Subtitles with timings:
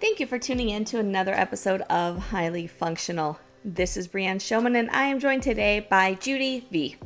[0.00, 3.38] Thank you for tuning in to another episode of Highly Functional.
[3.66, 6.96] This is Brianne Showman, and I am joined today by Judy V.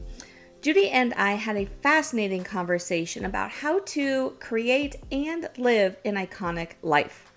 [0.62, 6.74] Judy and I had a fascinating conversation about how to create and live an iconic
[6.82, 7.32] life.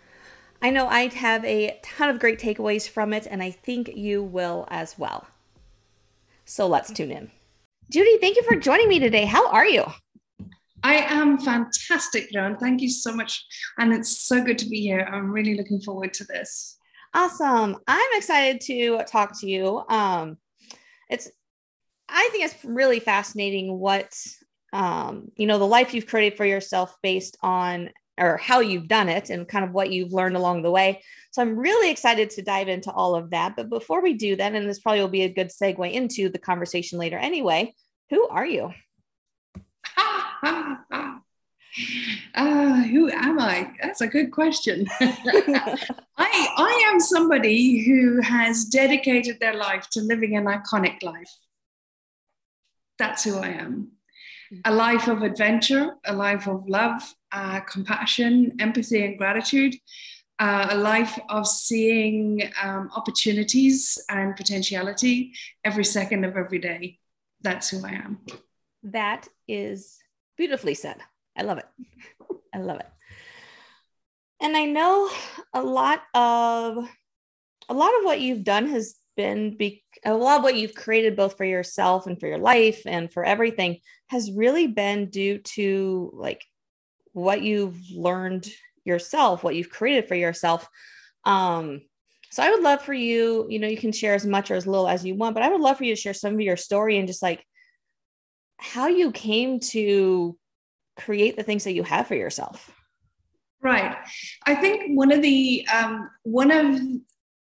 [0.61, 4.21] I know I'd have a ton of great takeaways from it, and I think you
[4.21, 5.25] will as well.
[6.45, 7.31] So let's tune in.
[7.89, 9.25] Judy, thank you for joining me today.
[9.25, 9.85] How are you?
[10.83, 12.57] I am fantastic, Joan.
[12.57, 13.45] Thank you so much.
[13.77, 15.07] And it's so good to be here.
[15.11, 16.77] I'm really looking forward to this.
[17.13, 17.77] Awesome.
[17.87, 19.83] I'm excited to talk to you.
[19.89, 20.37] Um,
[21.09, 21.29] it's,
[22.09, 24.13] I think it's really fascinating what,
[24.73, 27.89] um, you know, the life you've created for yourself based on
[28.19, 31.01] or how you've done it and kind of what you've learned along the way.
[31.31, 33.55] So I'm really excited to dive into all of that.
[33.55, 36.39] But before we do that, and this probably will be a good segue into the
[36.39, 37.75] conversation later anyway,
[38.09, 38.73] who are you?
[42.35, 43.71] uh, who am I?
[43.81, 44.87] That's a good question.
[44.99, 51.33] I, I am somebody who has dedicated their life to living an iconic life.
[52.99, 53.91] That's who I am.
[54.65, 59.75] A life of adventure, a life of love, uh, compassion, empathy, and gratitude.
[60.39, 65.33] Uh, a life of seeing um, opportunities and potentiality
[65.63, 66.99] every second of every day.
[67.41, 68.19] That's who I am.
[68.83, 69.97] That is
[70.37, 70.97] Beautifully said.
[71.35, 71.65] I love it.
[72.53, 72.87] I love it.
[74.39, 75.09] And I know
[75.53, 76.87] a lot of
[77.69, 81.15] a lot of what you've done has been be, a lot of what you've created
[81.15, 86.11] both for yourself and for your life and for everything has really been due to
[86.13, 86.45] like
[87.13, 88.47] what you've learned
[88.85, 90.69] yourself, what you've created for yourself.
[91.25, 91.81] Um,
[92.29, 94.67] so I would love for you, you know, you can share as much or as
[94.67, 96.57] little as you want, but I would love for you to share some of your
[96.57, 97.43] story and just like
[98.57, 100.37] how you came to
[100.97, 102.71] create the things that you have for yourself.
[103.61, 103.95] Right.
[104.45, 106.79] I think one of the um, one of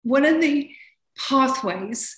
[0.03, 0.71] one of the
[1.17, 2.17] pathways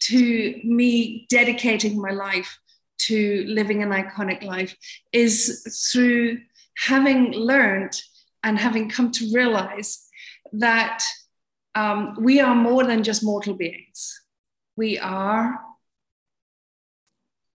[0.00, 2.58] to me dedicating my life
[2.98, 4.76] to living an iconic life
[5.12, 6.38] is through
[6.76, 8.00] having learned
[8.42, 10.06] and having come to realize
[10.52, 11.02] that
[11.74, 14.22] um, we are more than just mortal beings.
[14.76, 15.58] We are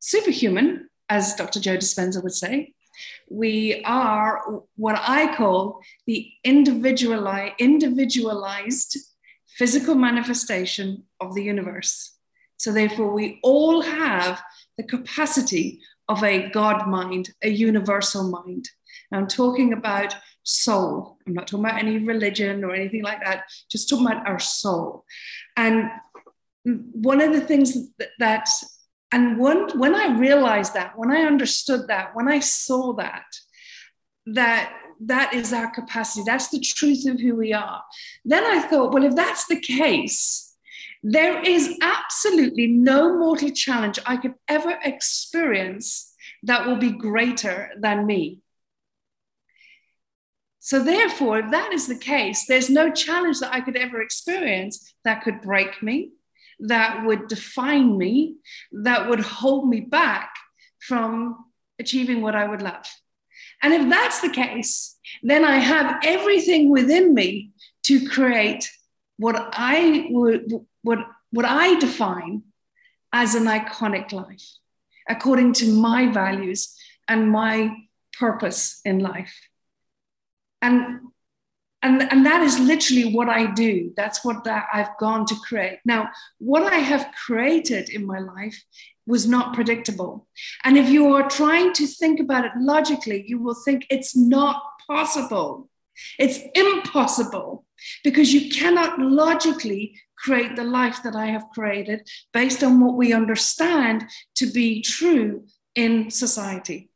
[0.06, 1.60] superhuman, as Dr.
[1.60, 2.74] Joe Dispenza would say.
[3.30, 8.98] We are what I call the individualized, individualized
[9.48, 12.12] physical manifestation of the universe.
[12.58, 14.42] So, therefore, we all have
[14.78, 18.70] the capacity of a God mind, a universal mind.
[19.12, 21.18] Now, I'm talking about soul.
[21.26, 25.04] I'm not talking about any religion or anything like that, just talking about our soul.
[25.58, 25.90] And
[26.64, 28.50] one of the things that, that
[29.12, 33.26] and when, when I realized that, when I understood that, when I saw that,
[34.28, 37.84] that that is our capacity, that's the truth of who we are,
[38.24, 40.56] then I thought, well, if that's the case,
[41.04, 48.06] there is absolutely no mortal challenge I could ever experience that will be greater than
[48.08, 48.42] me.
[50.60, 54.96] So, therefore, if that is the case, there's no challenge that I could ever experience
[55.04, 56.14] that could break me,
[56.60, 58.36] that would define me,
[58.72, 60.34] that would hold me back
[60.80, 61.46] from
[61.80, 62.86] achieving what I would love.
[63.62, 67.52] And if that's the case, then I have everything within me
[67.84, 68.70] to create
[69.18, 71.00] what I would what
[71.32, 72.44] what I define
[73.12, 74.46] as an iconic life,
[75.10, 76.76] according to my values
[77.08, 77.76] and my
[78.18, 79.36] purpose in life.
[80.62, 81.00] And
[81.86, 83.94] and, and that is literally what I do.
[83.96, 85.78] That's what that I've gone to create.
[85.86, 86.10] Now,
[86.40, 88.60] what I have created in my life
[89.06, 90.28] was not predictable.
[90.64, 94.64] And if you are trying to think about it logically, you will think it's not
[94.88, 95.70] possible.
[96.18, 97.66] It's impossible
[98.04, 103.14] because you cannot logically create the life that I have created based on what we
[103.14, 104.06] understand
[104.38, 105.46] to be true
[105.76, 106.90] in society.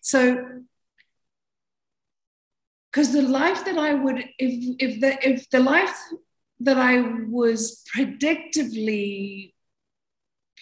[0.00, 0.62] So
[2.98, 5.96] because the life that I would, if if the if the life
[6.58, 9.52] that I was predictively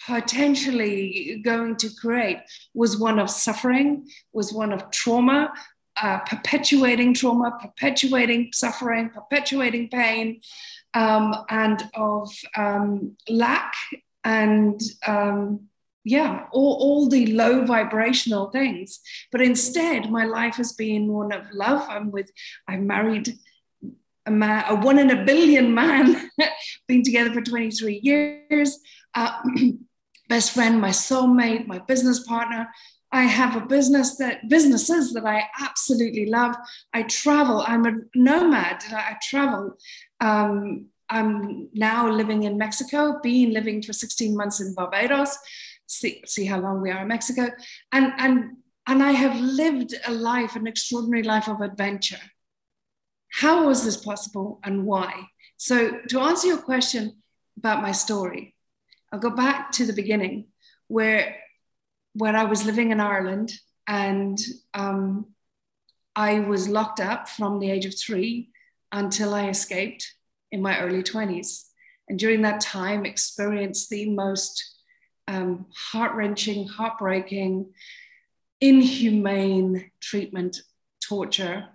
[0.05, 2.37] potentially going to create
[2.75, 5.51] was one of suffering, was one of trauma,
[5.99, 10.41] uh, perpetuating trauma, perpetuating suffering, perpetuating pain,
[10.93, 13.73] um, and of um, lack
[14.23, 15.61] and um,
[16.07, 19.01] yeah, all, all the low vibrational things.
[19.31, 21.85] But instead, my life has been one of love.
[21.89, 22.31] I'm with,
[22.67, 23.37] I married
[24.25, 26.29] a man, a one in a billion man,
[26.87, 28.79] been together for 23 years.
[29.13, 29.37] Uh,
[30.29, 32.69] best friend, my soulmate, my business partner.
[33.11, 36.55] I have a business that businesses that I absolutely love.
[36.93, 37.63] I travel.
[37.67, 38.83] I'm a nomad.
[38.91, 39.77] I travel.
[40.19, 45.37] Um, I'm now living in Mexico, been living for 16 months in Barbados.
[45.87, 47.49] See, see how long we are in Mexico.
[47.91, 52.19] And, and, and I have lived a life, an extraordinary life of adventure.
[53.31, 55.27] How was this possible and why?
[55.57, 57.21] So, to answer your question
[57.57, 58.53] about my story,
[59.11, 60.47] I'll go back to the beginning
[60.87, 61.37] where,
[62.13, 63.53] where I was living in Ireland
[63.87, 64.39] and
[64.73, 65.27] um,
[66.15, 68.49] I was locked up from the age of three
[68.91, 70.13] until I escaped
[70.51, 71.63] in my early 20s.
[72.09, 74.76] And during that time, experienced the most
[75.27, 77.73] um, heart wrenching, heartbreaking,
[78.61, 80.61] inhumane treatment,
[81.01, 81.67] torture,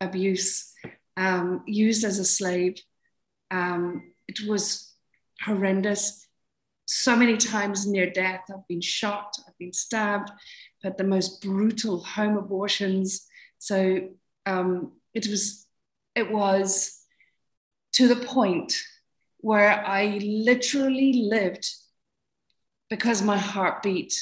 [0.00, 0.72] abuse,
[1.16, 2.80] um, used as a slave.
[3.50, 4.94] Um, it was
[5.42, 6.26] horrendous.
[6.86, 8.44] So many times near death.
[8.50, 10.30] I've been shot, I've been stabbed,
[10.82, 13.26] had the most brutal home abortions.
[13.58, 14.08] So
[14.46, 15.66] um, it was,
[16.14, 16.98] it was
[17.92, 18.74] to the point
[19.38, 21.66] where I literally lived
[22.90, 24.12] because my heart beat.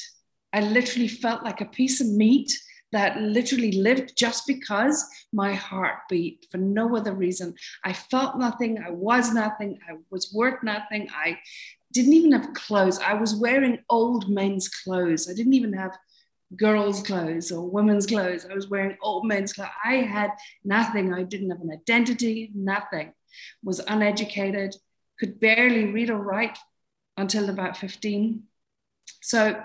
[0.53, 2.51] I literally felt like a piece of meat
[2.91, 7.53] that literally lived just because my heart beat for no other reason.
[7.83, 8.79] I felt nothing.
[8.83, 9.79] I was nothing.
[9.87, 11.07] I was worth nothing.
[11.13, 11.37] I
[11.93, 12.99] didn't even have clothes.
[12.99, 15.29] I was wearing old men's clothes.
[15.29, 15.97] I didn't even have
[16.55, 18.47] girls' clothes or women's clothes.
[18.49, 19.69] I was wearing old men's clothes.
[19.83, 20.31] I had
[20.63, 21.13] nothing.
[21.13, 23.13] I didn't have an identity, nothing.
[23.63, 24.75] Was uneducated,
[25.19, 26.57] could barely read or write
[27.17, 28.43] until about 15.
[29.21, 29.61] So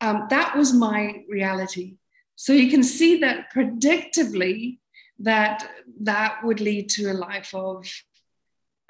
[0.00, 1.96] um, that was my reality.
[2.36, 4.78] So you can see that predictably
[5.20, 5.68] that
[6.00, 7.84] that would lead to a life of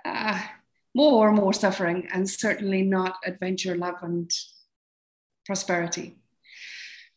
[0.05, 0.41] uh,
[0.95, 4.31] more and more suffering and certainly not adventure, love, and
[5.47, 6.17] prosperity.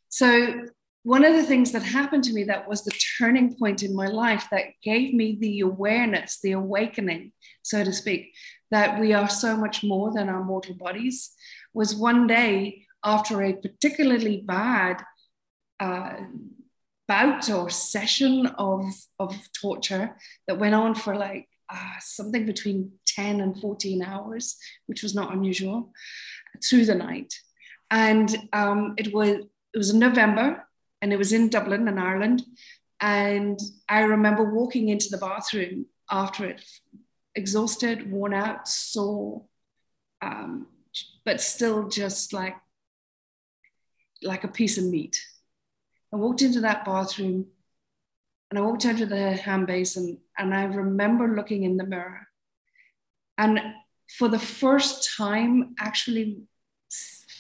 [0.10, 0.68] So
[1.04, 4.07] one of the things that happened to me that was the turning point in my
[4.07, 7.31] life that gave me the awareness, the awakening,
[7.63, 8.33] so to speak,
[8.69, 11.33] that we are so much more than our mortal bodies
[11.73, 15.03] was one day after a particularly bad
[15.79, 16.18] uh,
[17.07, 18.85] bout or session of,
[19.19, 20.15] of torture
[20.47, 25.33] that went on for like uh, something between 10 and 14 hours, which was not
[25.33, 25.91] unusual,
[26.63, 27.33] through the night.
[27.89, 30.68] And um, it was it was in November
[31.01, 32.44] and it was in Dublin in Ireland.
[33.00, 33.59] And
[33.89, 36.63] I remember walking into the bathroom after it,
[37.35, 39.44] exhausted, worn out, sore,
[40.21, 40.68] um,
[41.25, 42.55] but still just like
[44.23, 45.19] like a piece of meat.
[46.13, 47.47] I walked into that bathroom
[48.49, 52.27] and I walked into the hand basin and I remember looking in the mirror
[53.38, 53.59] and
[54.17, 56.43] for the first time actually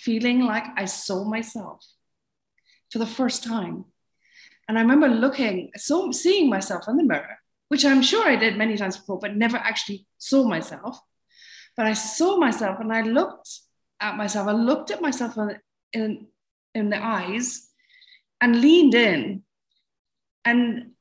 [0.01, 1.85] feeling like I saw myself
[2.91, 3.85] for the first time.
[4.67, 7.37] And I remember looking, so seeing myself in the mirror,
[7.69, 10.99] which I'm sure I did many times before, but never actually saw myself.
[11.77, 13.49] But I saw myself and I looked
[13.99, 14.47] at myself.
[14.47, 15.37] I looked at myself
[15.93, 16.27] in,
[16.73, 17.67] in, the eyes
[18.39, 19.43] and leaned in.
[20.43, 20.91] And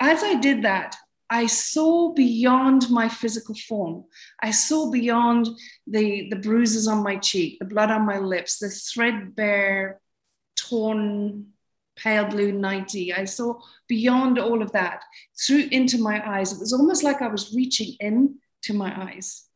[0.00, 0.96] as I did that,
[1.30, 4.04] I saw beyond my physical form.
[4.42, 5.48] I saw beyond
[5.86, 10.00] the, the bruises on my cheek, the blood on my lips, the threadbare
[10.56, 11.48] torn
[11.96, 13.12] pale blue 90.
[13.12, 15.02] I saw beyond all of that
[15.38, 16.52] through into my eyes.
[16.52, 19.47] It was almost like I was reaching in to my eyes,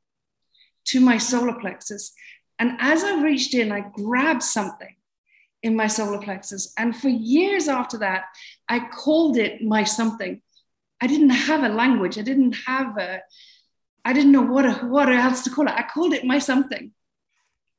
[0.86, 2.12] to my solar plexus.
[2.58, 4.94] And as I reached in, I grabbed something
[5.62, 6.72] in my solar plexus.
[6.76, 8.24] And for years after that,
[8.68, 10.42] I called it my something.
[11.00, 12.18] I didn't have a language.
[12.18, 13.22] I didn't have a,
[14.04, 15.74] I didn't know what, what else to call it.
[15.74, 16.92] I called it my something.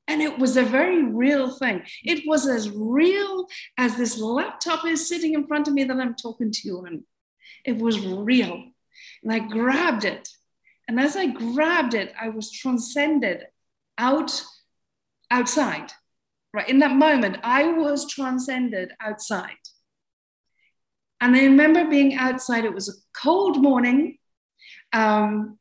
[0.08, 1.84] And it was a very real thing.
[2.04, 6.16] It was as real as this laptop is sitting in front of me that I'm
[6.16, 7.04] talking to you on.
[7.64, 8.66] It was real.
[9.24, 10.28] And I grabbed it.
[10.88, 13.46] And as I grabbed it, I was transcended
[13.98, 14.44] out
[15.32, 15.92] outside.
[16.54, 16.70] Right.
[16.70, 19.64] In that moment, I was transcended outside.
[21.20, 22.66] And I remember being outside.
[22.66, 24.18] It was a cold morning,
[24.92, 25.58] um,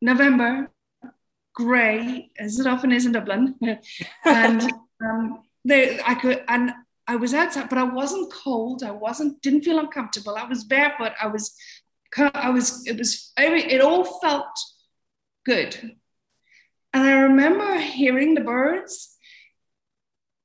[0.00, 0.70] November,
[1.54, 3.54] grey, as it often is in Dublin.
[4.24, 4.62] and
[5.04, 6.72] um, they, I could, and
[7.06, 8.82] I was outside, but I wasn't cold.
[8.82, 10.34] I wasn't, didn't feel uncomfortable.
[10.36, 11.12] I was barefoot.
[11.20, 11.54] I was,
[12.18, 14.46] I was, it was, it all felt
[15.44, 15.76] good.
[16.92, 19.16] And I remember hearing the birds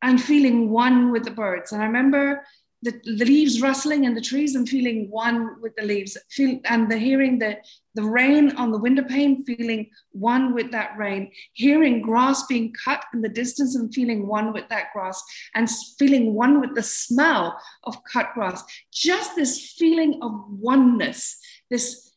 [0.01, 1.71] and feeling one with the birds.
[1.71, 2.43] And I remember
[2.83, 6.89] the, the leaves rustling in the trees and feeling one with the leaves, feel, and
[6.91, 7.57] the hearing the,
[7.93, 13.05] the rain on the window pane, feeling one with that rain, hearing grass being cut
[13.13, 15.21] in the distance and feeling one with that grass,
[15.53, 18.63] and feeling one with the smell of cut grass.
[18.91, 21.37] Just this feeling of oneness,
[21.71, 22.11] this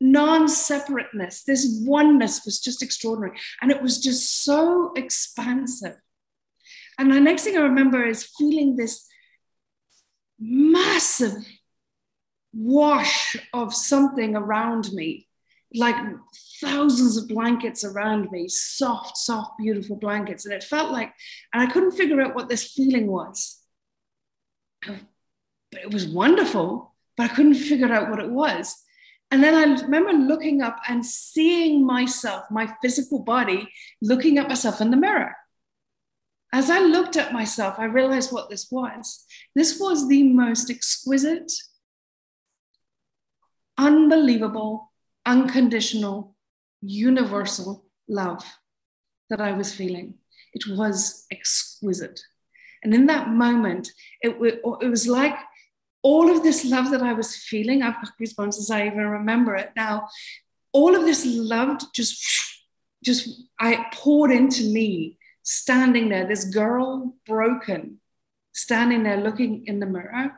[0.00, 3.36] non separateness, this oneness was just extraordinary.
[3.60, 5.96] And it was just so expansive.
[6.98, 9.08] And the next thing I remember is feeling this
[10.38, 11.32] massive
[12.52, 15.28] wash of something around me,
[15.74, 15.96] like
[16.60, 20.44] thousands of blankets around me, soft, soft, beautiful blankets.
[20.44, 21.12] And it felt like,
[21.52, 23.58] and I couldn't figure out what this feeling was.
[24.86, 28.76] But it was wonderful, but I couldn't figure out what it was.
[29.30, 33.68] And then I remember looking up and seeing myself, my physical body,
[34.02, 35.34] looking at myself in the mirror.
[36.52, 39.24] As I looked at myself, I realized what this was.
[39.54, 41.50] This was the most exquisite,
[43.78, 44.92] unbelievable,
[45.24, 46.36] unconditional,
[46.82, 48.44] universal love
[49.30, 50.14] that I was feeling.
[50.52, 52.20] It was exquisite.
[52.82, 53.88] And in that moment,
[54.20, 55.36] it, it was like
[56.02, 59.54] all of this love that I was feeling, I've got goosebumps as I even remember
[59.54, 60.08] it now.
[60.72, 62.24] All of this love just,
[63.04, 63.28] just
[63.60, 68.00] I poured into me standing there, this girl broken,
[68.52, 70.32] standing there looking in the mirror.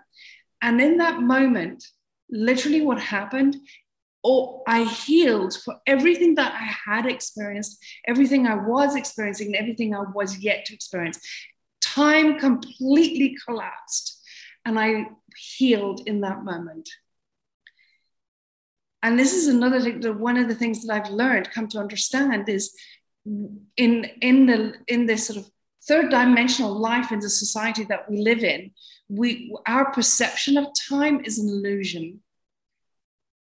[0.61, 1.85] And in that moment,
[2.31, 3.57] literally what happened,
[4.25, 9.95] oh, I healed for everything that I had experienced, everything I was experiencing, and everything
[9.95, 11.21] I was yet to experience.
[11.83, 14.14] Time completely collapsed,
[14.65, 15.07] and I
[15.37, 16.89] healed in that moment.
[19.03, 22.49] And this is another thing, one of the things that I've learned, come to understand
[22.49, 22.75] is
[23.25, 25.51] in in the in this sort of
[25.87, 28.71] third dimensional life in the society that we live in
[29.09, 32.21] we our perception of time is an illusion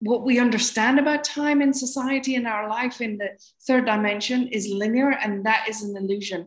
[0.00, 3.28] what we understand about time in society in our life in the
[3.66, 6.46] third dimension is linear and that is an illusion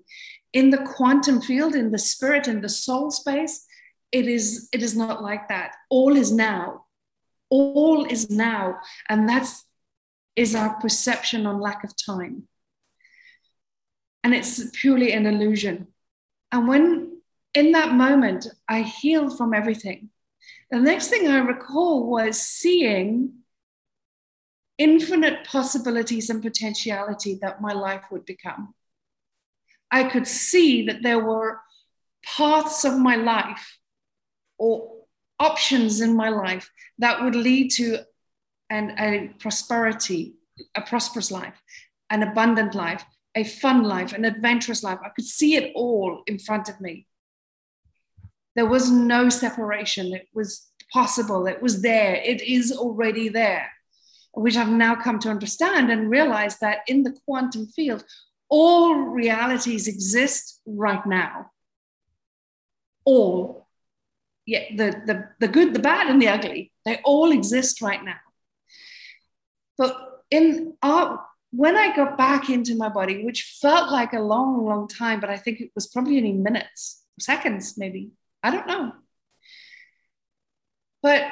[0.53, 3.65] in the quantum field in the spirit in the soul space
[4.13, 6.85] it is it is not like that all is now
[7.49, 8.79] all is now
[9.09, 9.65] and that's
[10.35, 12.47] is our perception on lack of time
[14.23, 15.87] and it's purely an illusion.
[16.51, 17.21] And when
[17.53, 20.09] in that moment I healed from everything,
[20.71, 23.33] the next thing I recall was seeing
[24.77, 28.73] infinite possibilities and potentiality that my life would become.
[29.91, 31.59] I could see that there were
[32.25, 33.77] paths of my life
[34.57, 34.91] or
[35.39, 36.69] options in my life
[36.99, 37.99] that would lead to
[38.69, 40.35] an, a prosperity,
[40.75, 41.61] a prosperous life,
[42.09, 43.03] an abundant life,
[43.35, 44.99] a fun life, an adventurous life.
[45.03, 47.07] I could see it all in front of me.
[48.55, 50.13] There was no separation.
[50.13, 51.47] It was possible.
[51.47, 52.15] It was there.
[52.15, 53.71] It is already there,
[54.33, 58.03] which I've now come to understand and realize that in the quantum field,
[58.49, 61.51] all realities exist right now.
[63.05, 63.62] All.
[64.45, 68.19] Yeah, the, the, the good, the bad, and the ugly, they all exist right now.
[69.77, 69.95] But
[70.29, 74.87] in our when I got back into my body, which felt like a long, long
[74.87, 78.09] time, but I think it was probably only minutes, seconds, maybe.
[78.41, 78.91] I don't know.
[81.03, 81.31] But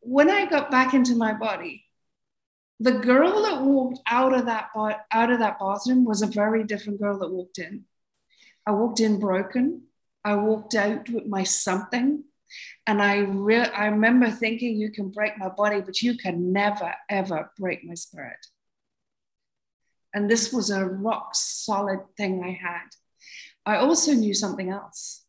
[0.00, 1.84] when I got back into my body,
[2.78, 4.68] the girl that walked out of that
[5.10, 7.84] out of that bathroom was a very different girl that walked in.
[8.64, 9.82] I walked in broken.
[10.24, 12.24] I walked out with my something,
[12.86, 16.94] and I re- I remember thinking, "You can break my body, but you can never
[17.08, 18.46] ever break my spirit."
[20.14, 22.88] And this was a rock solid thing I had.
[23.64, 25.24] I also knew something else,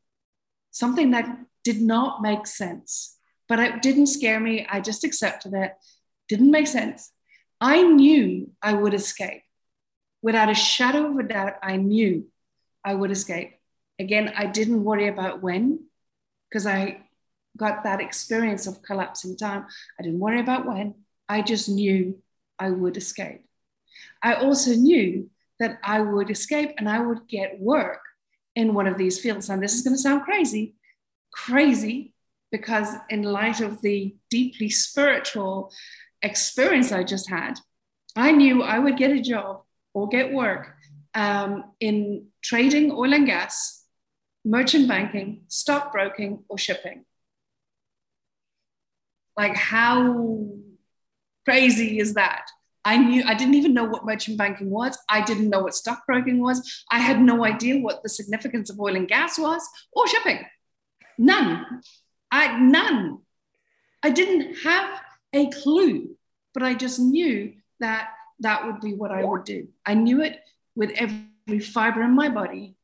[0.72, 4.66] something that did not make sense, but it didn't scare me.
[4.70, 5.74] I just accepted it.
[6.28, 7.12] Didn't make sense.
[7.60, 9.44] I knew I would escape.
[10.24, 12.28] Without a shadow of a doubt, I knew
[12.84, 13.54] I would escape.
[14.00, 15.86] Again, I didn't worry about when
[16.50, 17.04] because I
[17.58, 19.66] got that experience of collapsing time.
[20.00, 20.96] I didn't worry about when.
[21.28, 22.20] I just knew
[22.60, 23.46] I would escape.
[24.22, 25.30] I also knew
[25.60, 28.02] that I would escape and I would get work
[28.56, 29.50] in one of these fields.
[29.50, 30.76] And this is going to sound crazy,
[31.34, 32.14] crazy,
[32.52, 35.72] because in light of the deeply spiritual
[36.22, 37.60] experience I just had,
[38.16, 40.76] I knew I would get a job or get work
[41.14, 43.84] um, in trading oil and gas,
[44.44, 47.06] merchant banking, stockbroking, or shipping.
[49.42, 50.46] Like, how
[51.46, 52.46] crazy is that?
[52.86, 55.00] I knew I didn't even know what merchant banking was.
[55.10, 56.86] I didn't know what stockbroking was.
[56.92, 60.46] I had no idea what the significance of oil and gas was or shipping.
[61.18, 61.82] None.
[62.30, 63.18] I none.
[64.04, 65.02] I didn't have
[65.34, 66.16] a clue,
[66.54, 68.10] but I just knew that
[68.42, 69.70] that would be what I would do.
[69.84, 70.40] I knew it
[70.76, 72.76] with every fiber in my body.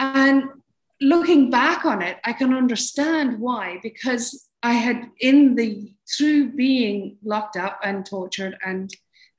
[0.00, 0.59] And
[1.00, 7.16] looking back on it, I can understand why, because I had in the through being
[7.24, 8.90] locked up and tortured and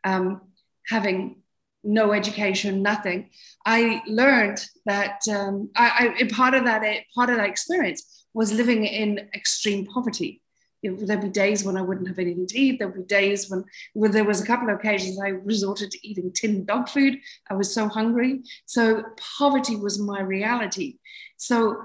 [0.04, 0.42] um,
[0.88, 1.42] having
[1.84, 3.30] no education, nothing,
[3.66, 6.84] I learned that um, I, I, part of that
[7.16, 10.42] part of that experience was living in extreme poverty.
[10.84, 12.80] There'd be days when I wouldn't have anything to eat.
[12.80, 16.32] There'd be days when, when there was a couple of occasions I resorted to eating
[16.34, 17.20] tin dog food.
[17.50, 18.42] I was so hungry.
[18.66, 19.04] So
[19.38, 20.98] poverty was my reality.
[21.38, 21.78] So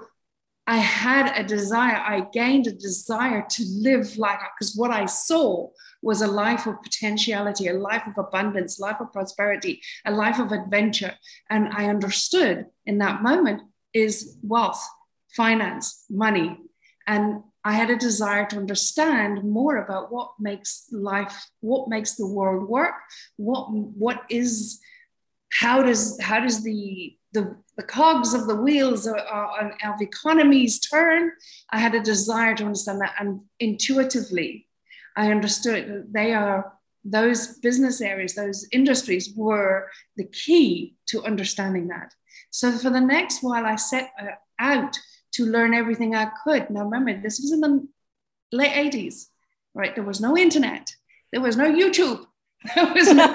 [0.67, 5.69] I had a desire, I gained a desire to live like, because what I saw
[6.03, 10.51] was a life of potentiality, a life of abundance, life of prosperity, a life of
[10.51, 11.15] adventure.
[11.51, 13.63] And I understood in that moment
[13.93, 14.85] is wealth,
[15.37, 16.59] finance, money.
[17.07, 22.29] And I had a desire to understand more about what makes life, what makes the
[22.37, 22.95] world work,
[23.39, 23.65] what
[24.05, 24.79] what is,
[25.51, 31.33] how does how does the the, the cogs of the wheels of, of economies turn?
[31.71, 34.69] I had a desire to understand that, and intuitively,
[35.17, 36.73] I understood that they are
[37.05, 42.15] those business areas, those industries were the key to understanding that.
[42.51, 44.97] So for the next while, I set uh, out
[45.37, 46.71] to learn everything I could.
[46.71, 47.89] Now remember, this was in the
[48.53, 49.27] late 80s,
[49.75, 49.95] right?
[49.95, 50.95] There was no internet,
[51.33, 52.27] there was no YouTube,
[52.75, 53.35] there was no,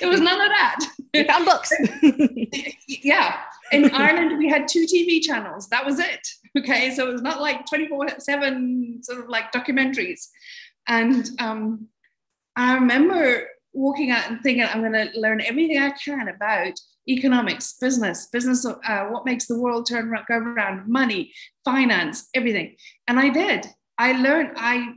[0.00, 0.80] there was none of that.
[1.12, 1.72] You found books.
[2.88, 3.36] yeah.
[3.70, 5.68] In Ireland, we had two TV channels.
[5.68, 6.28] That was it.
[6.58, 6.92] Okay.
[6.94, 10.28] So it was not like 24 7 sort of like documentaries.
[10.88, 11.88] And um,
[12.56, 16.72] I remember walking out and thinking, I'm going to learn everything I can about
[17.08, 21.32] economics, business, business, uh, what makes the world turn go around, money,
[21.64, 22.76] finance, everything.
[23.06, 23.66] And I did.
[23.98, 24.94] I learned, I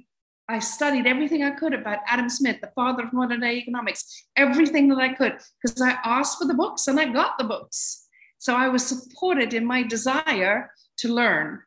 [0.49, 4.87] I studied everything I could about Adam Smith, the father of modern day economics, everything
[4.89, 8.07] that I could, because I asked for the books and I got the books.
[8.37, 11.63] So I was supported in my desire to learn.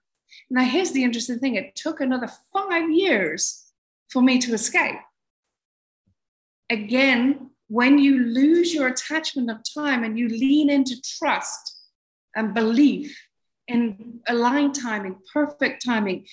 [0.48, 3.70] Now, here's the interesting thing it took another five years
[4.08, 4.96] for me to escape.
[6.70, 11.76] Again, when you lose your attachment of time and you lean into trust
[12.34, 13.16] and belief
[13.68, 16.26] in aligned timing, perfect timing,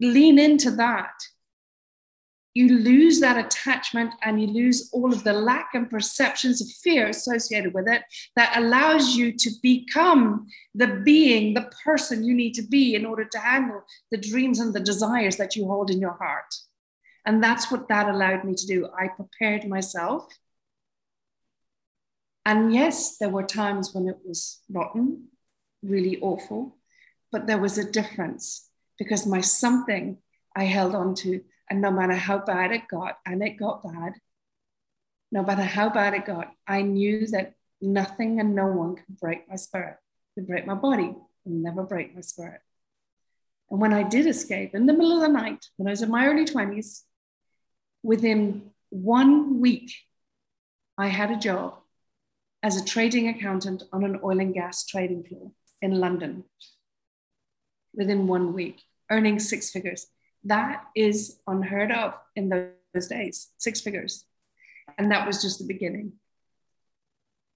[0.00, 1.12] lean into that
[2.54, 7.08] you lose that attachment and you lose all of the lack and perceptions of fear
[7.08, 8.02] associated with it
[8.36, 13.24] that allows you to become the being, the person you need to be in order
[13.24, 16.54] to handle the dreams and the desires that you hold in your heart.
[17.26, 18.88] And that's what that allowed me to do.
[18.98, 20.26] I prepared myself.
[22.44, 25.28] And yes, there were times when it was rotten,
[25.82, 26.76] really awful,
[27.32, 30.18] but there was a difference because my something
[30.54, 34.12] I held on to and no matter how bad it got, and it got bad,
[35.32, 39.48] no matter how bad it got, I knew that nothing and no one could break
[39.48, 39.96] my spirit,
[40.34, 41.14] could break my body,
[41.46, 42.60] and never break my spirit.
[43.70, 46.10] And when I did escape in the middle of the night, when I was in
[46.10, 47.00] my early 20s,
[48.04, 49.90] within one week,
[50.96, 51.78] I had a job
[52.62, 55.50] as a trading accountant on an oil and gas trading floor
[55.82, 56.44] in London
[57.94, 60.06] within one week, earning six figures.
[60.44, 64.24] That is unheard of in those days, six figures.
[64.98, 66.12] And that was just the beginning.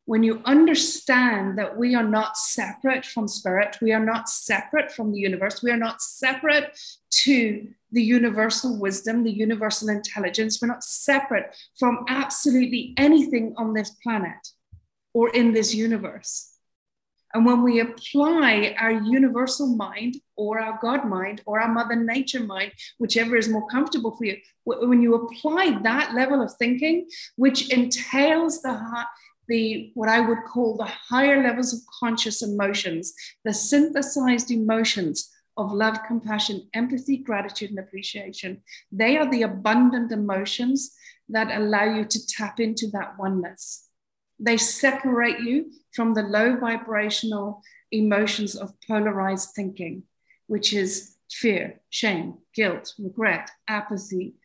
[0.06, 5.12] When you understand that we are not separate from spirit, we are not separate from
[5.12, 6.78] the universe, we are not separate
[7.24, 13.90] to the universal wisdom, the universal intelligence, we're not separate from absolutely anything on this
[14.02, 14.48] planet
[15.14, 16.54] or in this universe.
[17.34, 22.40] And when we apply our universal mind or our God mind or our Mother Nature
[22.40, 27.70] mind, whichever is more comfortable for you, when you apply that level of thinking, which
[27.70, 29.04] entails the
[29.46, 35.72] the what I would call the higher levels of conscious emotions, the synthesized emotions of
[35.72, 38.62] love, compassion, empathy, gratitude, and appreciation.
[38.90, 40.94] They are the abundant emotions
[41.28, 43.88] that allow you to tap into that oneness.
[44.38, 50.04] They separate you from the low vibrational emotions of polarized thinking,
[50.46, 54.36] which is fear, shame, guilt, regret, apathy,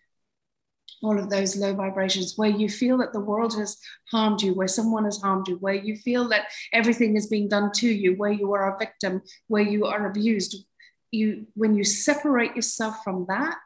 [1.04, 3.78] all of those low vibrations where you feel that the world has
[4.10, 7.72] harmed you, where someone has harmed you, where you feel that everything is being done
[7.74, 10.66] to you, where you are a victim, where you are abused.
[11.14, 13.62] You, when you separate yourself from that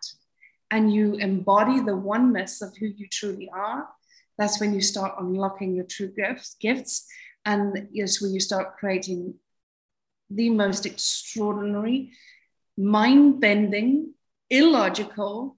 [0.70, 3.88] and you embody the oneness of who you truly are,
[4.38, 7.08] that's when you start unlocking your true gifts, gifts
[7.46, 9.36] and yes, when you start creating
[10.30, 12.12] the most extraordinary,
[12.78, 14.14] mind bending,
[14.50, 15.58] illogical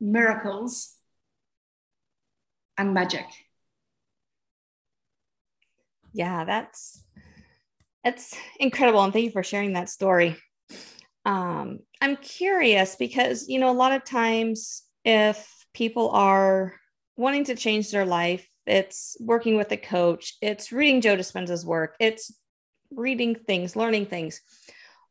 [0.00, 0.96] miracles
[2.76, 3.26] and magic.
[6.12, 7.04] Yeah, that's
[8.02, 10.36] that's incredible and thank you for sharing that story.
[11.28, 16.74] Um, I'm curious because you know a lot of times if people are
[17.18, 21.96] wanting to change their life, it's working with a coach, it's reading Joe Dispenza's work,
[22.00, 22.32] it's
[22.90, 24.40] reading things, learning things.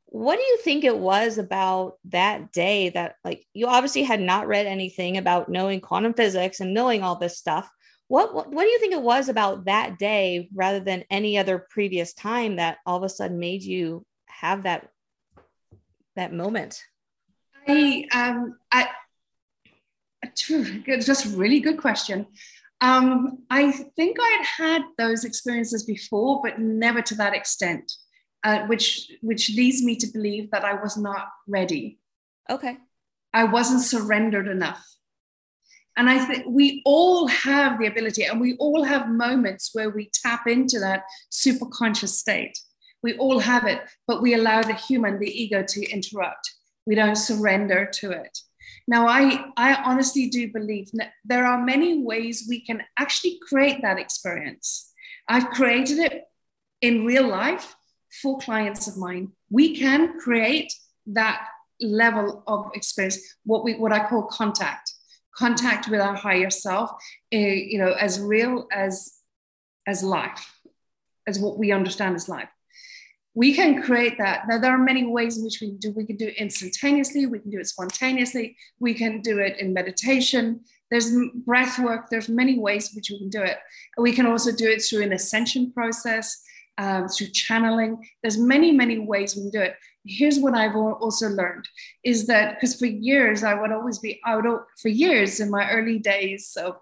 [0.06, 4.48] What do you think it was about that day that, like, you obviously had not
[4.48, 7.70] read anything about knowing quantum physics and knowing all this stuff?
[8.08, 11.64] What, what, what do you think it was about that day rather than any other
[11.70, 14.88] previous time that all of a sudden made you have that
[16.18, 16.84] that moment?
[17.68, 18.90] I um I
[21.00, 22.28] just a really good question.
[22.82, 27.92] Um, I think I had had those experiences before, but never to that extent,
[28.44, 32.00] uh, which which leads me to believe that I was not ready.
[32.50, 32.78] Okay.
[33.34, 34.86] I wasn't surrendered enough.
[35.96, 40.12] And I think we all have the ability, and we all have moments where we
[40.14, 42.58] tap into that super conscious state.
[43.08, 46.54] We all have it, but we allow the human, the ego, to interrupt.
[46.86, 48.38] We don't surrender to it.
[48.86, 50.92] Now, I, I honestly do believe
[51.24, 54.92] there are many ways we can actually create that experience.
[55.30, 56.26] I've created it
[56.82, 57.78] in real life
[58.22, 59.32] for clients of mine.
[59.50, 60.74] We can create
[61.06, 61.48] that
[61.80, 64.92] level of experience, what we what I call contact,
[65.34, 66.90] contact with our higher self,
[67.34, 67.38] uh,
[67.72, 69.14] you know, as real as
[69.88, 70.60] as life,
[71.26, 72.50] as what we understand as life
[73.38, 74.48] we can create that.
[74.48, 75.92] Now, there are many ways in which we can do.
[75.92, 77.28] We can do it instantaneously.
[77.28, 78.58] We can do it spontaneously.
[78.80, 80.62] We can do it in meditation.
[80.90, 81.12] There's
[81.46, 82.10] breath work.
[82.10, 83.60] There's many ways in which we can do it.
[83.96, 86.42] We can also do it through an ascension process,
[86.80, 88.04] um, through channeling.
[88.24, 89.76] There's many, many ways we can do it.
[90.04, 91.70] Here's what I've also learned
[92.04, 94.46] is that because for years I would always be out
[94.82, 96.78] for years in my early days of,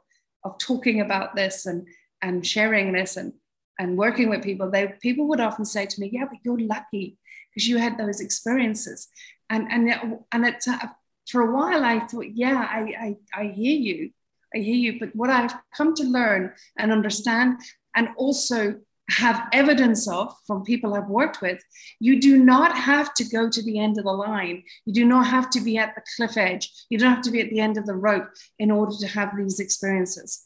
[0.46, 1.86] of talking about this and
[2.22, 3.34] and sharing this and
[3.80, 7.18] and working with people, they people would often say to me, "Yeah, but you're lucky
[7.50, 9.08] because you had those experiences."
[9.50, 10.88] And and and it, uh,
[11.30, 14.12] for a while, I thought, "Yeah, I, I I hear you,
[14.54, 17.60] I hear you." But what I've come to learn and understand,
[17.96, 18.76] and also
[19.10, 21.62] have evidence of from people I've worked with,
[22.00, 24.64] you do not have to go to the end of the line.
[24.86, 26.72] You do not have to be at the cliff edge.
[26.90, 29.38] You don't have to be at the end of the rope in order to have
[29.38, 30.42] these experiences.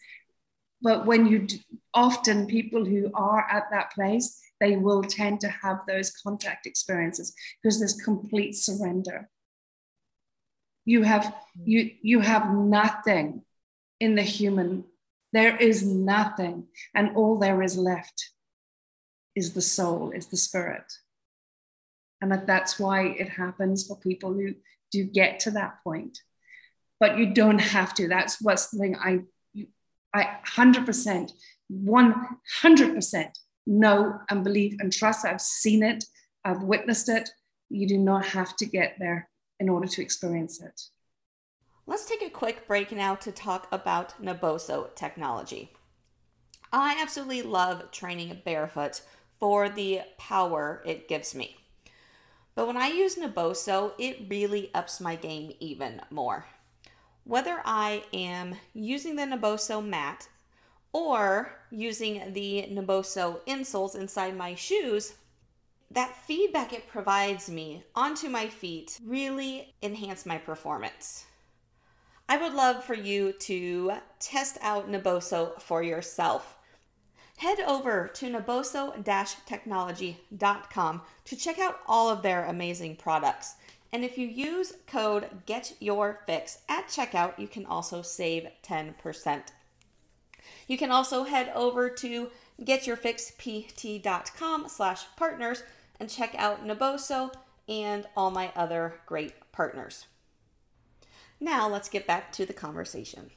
[0.81, 1.57] But when you do,
[1.93, 7.33] often people who are at that place, they will tend to have those contact experiences
[7.61, 9.29] because there's complete surrender.
[10.85, 11.33] You have mm.
[11.65, 13.43] you you have nothing
[13.99, 14.85] in the human.
[15.31, 18.31] There is nothing, and all there is left
[19.35, 20.91] is the soul, is the spirit.
[22.21, 24.55] And that that's why it happens for people who
[24.91, 26.19] do get to that point.
[26.99, 28.07] But you don't have to.
[28.07, 29.19] That's what's the thing I
[30.13, 31.31] I 100%,
[31.71, 33.29] 100%
[33.67, 35.25] know and believe and trust.
[35.25, 36.03] I've seen it,
[36.43, 37.29] I've witnessed it.
[37.69, 40.81] You do not have to get there in order to experience it.
[41.85, 45.73] Let's take a quick break now to talk about Naboso technology.
[46.71, 49.01] I absolutely love training barefoot
[49.39, 51.57] for the power it gives me.
[52.55, 56.45] But when I use Naboso, it really ups my game even more
[57.29, 60.27] whether I am using the Naboso mat
[60.91, 65.13] or using the Naboso insoles inside my shoes,
[65.91, 71.25] that feedback it provides me onto my feet really enhance my performance.
[72.27, 76.57] I would love for you to test out Naboso for yourself.
[77.37, 83.53] Head over to naboso-technology.com to check out all of their amazing products.
[83.91, 89.41] And if you use code GETYOURFIX at checkout, you can also save 10%.
[90.67, 92.29] You can also head over to
[92.61, 95.63] getyourfixpt.com slash partners
[95.99, 97.33] and check out Naboso
[97.67, 100.05] and all my other great partners.
[101.39, 103.31] Now let's get back to the conversation.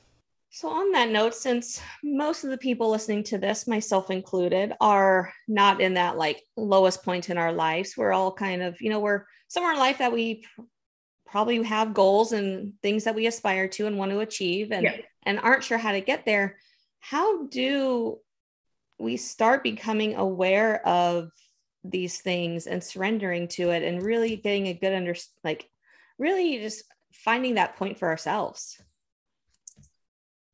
[0.55, 5.33] So, on that note, since most of the people listening to this, myself included, are
[5.49, 9.01] not in that like lowest point in our lives, we're all kind of, you know,
[9.01, 10.47] we're somewhere in life that we
[11.27, 14.97] probably have goals and things that we aspire to and want to achieve and, yeah.
[15.25, 16.57] and aren't sure how to get there.
[17.01, 18.19] How do
[18.99, 21.31] we start becoming aware of
[21.85, 25.69] these things and surrendering to it and really getting a good under like
[26.19, 28.81] really just finding that point for ourselves?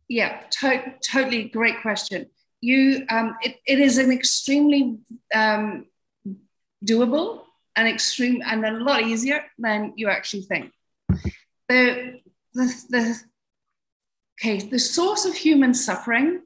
[0.08, 2.26] Yeah, to- totally great question.
[2.61, 4.98] You, um, it, it is an extremely
[5.32, 5.87] um,
[6.84, 7.42] doable
[7.78, 10.72] and extreme and a lot easier than you actually think.
[11.68, 12.20] The,
[12.52, 13.20] the, the,
[14.40, 16.42] okay, the source of human suffering,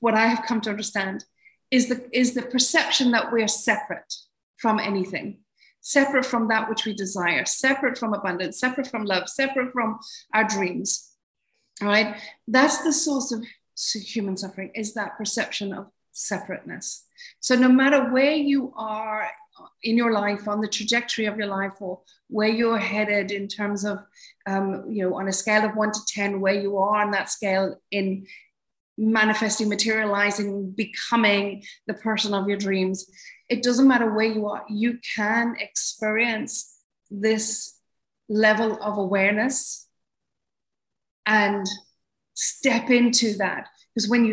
[0.00, 1.24] what I have come to understand,
[1.70, 4.12] is the, is the perception that we are separate
[4.58, 5.38] from anything,
[5.80, 9.98] separate from that which we desire, separate from abundance, separate from love, separate from
[10.34, 11.08] our dreams.
[11.80, 13.46] All right, that's the source of
[13.94, 17.06] human suffering, is that perception of separateness.
[17.40, 19.30] So no matter where you are
[19.82, 23.84] in your life, on the trajectory of your life, or where you're headed in terms
[23.84, 23.98] of,
[24.46, 27.30] um, you know, on a scale of one to 10, where you are on that
[27.30, 28.26] scale in
[28.98, 33.06] manifesting, materializing, becoming the person of your dreams,
[33.48, 36.78] it doesn't matter where you are, you can experience
[37.10, 37.78] this
[38.28, 39.88] level of awareness
[41.26, 41.66] and
[42.34, 43.68] step into that.
[43.94, 44.32] Because when you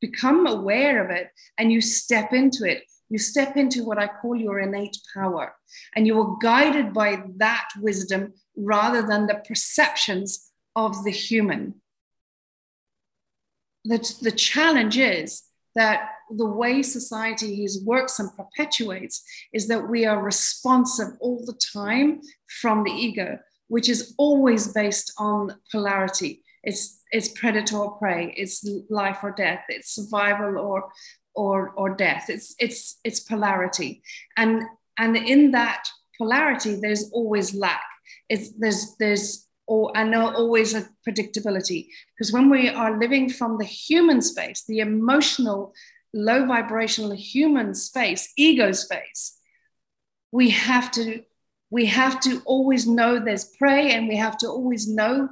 [0.00, 4.36] become aware of it and you step into it, you step into what I call
[4.36, 5.54] your innate power,
[5.94, 11.74] and you are guided by that wisdom rather than the perceptions of the human.
[13.84, 15.42] The, the challenge is
[15.74, 22.20] that the way society works and perpetuates is that we are responsive all the time
[22.60, 26.42] from the ego, which is always based on polarity.
[26.62, 30.90] It's, it's predator or prey, it's life or death, it's survival or
[31.40, 32.24] or or death.
[32.28, 34.02] It's it's it's polarity,
[34.36, 34.62] and
[34.98, 35.82] and in that
[36.18, 37.86] polarity, there's always lack.
[38.28, 43.64] It's there's there's or and always a predictability because when we are living from the
[43.64, 45.72] human space, the emotional,
[46.12, 49.38] low vibrational human space, ego space,
[50.32, 51.22] we have to
[51.70, 55.28] we have to always know there's prey, and we have to always know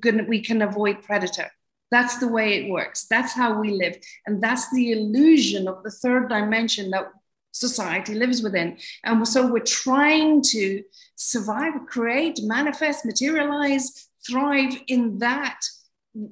[0.00, 1.50] gonna we can avoid predator
[1.92, 3.04] that's the way it works.
[3.04, 3.98] That's how we live.
[4.26, 7.12] And that's the illusion of the third dimension that
[7.52, 8.78] society lives within.
[9.04, 10.82] And so we're trying to
[11.16, 15.60] survive, create, manifest, materialize, thrive in that,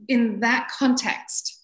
[0.09, 1.63] in that context.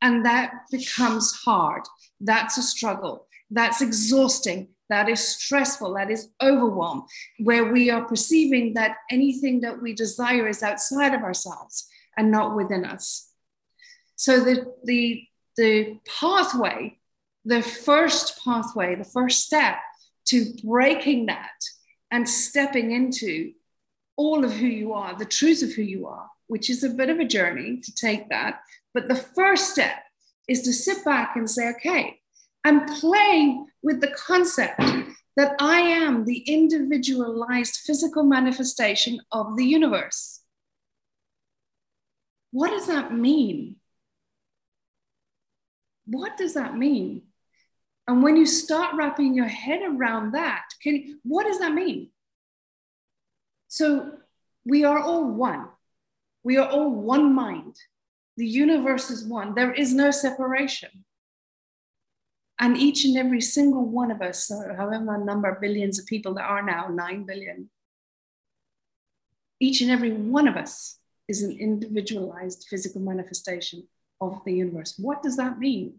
[0.00, 1.82] And that becomes hard.
[2.20, 3.26] That's a struggle.
[3.50, 4.68] That's exhausting.
[4.88, 5.94] That is stressful.
[5.94, 7.04] That is overwhelm,
[7.38, 12.56] where we are perceiving that anything that we desire is outside of ourselves and not
[12.56, 13.30] within us.
[14.16, 16.98] So the, the, the pathway,
[17.44, 19.76] the first pathway, the first step
[20.26, 21.60] to breaking that
[22.10, 23.52] and stepping into
[24.16, 27.10] all of who you are, the truth of who you are, which is a bit
[27.10, 28.60] of a journey to take that.
[28.92, 29.96] But the first step
[30.48, 32.20] is to sit back and say, okay,
[32.64, 34.80] I'm playing with the concept
[35.36, 40.40] that I am the individualized physical manifestation of the universe.
[42.54, 43.74] What does that mean?
[46.06, 47.22] What does that mean?
[48.06, 52.10] And when you start wrapping your head around that, can, what does that mean?
[53.66, 54.12] So
[54.64, 55.66] we are all one.
[56.44, 57.74] We are all one mind.
[58.36, 59.56] The universe is one.
[59.56, 61.04] There is no separation.
[62.60, 66.34] And each and every single one of us, so however number of billions of people
[66.34, 67.68] there are now, 9 billion,
[69.58, 73.84] each and every one of us is an individualized physical manifestation
[74.20, 74.94] of the universe.
[74.98, 75.94] What does that mean?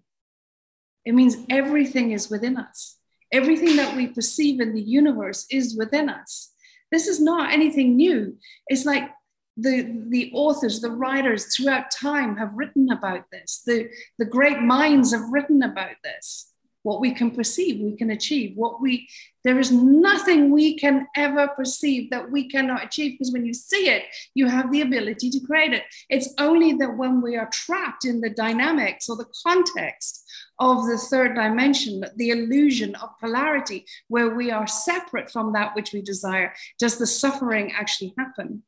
[1.05, 2.97] It means everything is within us.
[3.31, 6.51] Everything that we perceive in the universe is within us.
[6.91, 8.37] This is not anything new.
[8.67, 9.09] It's like
[9.57, 13.61] the, the authors, the writers throughout time have written about this.
[13.65, 16.53] The, the great minds have written about this
[16.85, 18.55] what we can perceive, we can achieve.
[18.55, 19.09] What we
[19.43, 23.89] there is nothing we can ever perceive that we cannot achieve because when you see
[23.89, 24.03] it,
[24.35, 25.83] you have the ability to create it.
[26.09, 30.23] It's only that when we are trapped in the dynamics or the context
[30.59, 35.91] of the third dimension, the illusion of polarity, where we are separate from that which
[35.91, 38.61] we desire, does the suffering actually happen?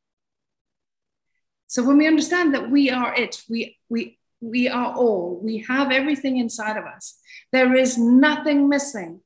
[1.68, 5.92] So when we understand that we are it, we we we are all, we have
[5.92, 7.18] everything inside of us.
[7.52, 9.22] There is nothing missing.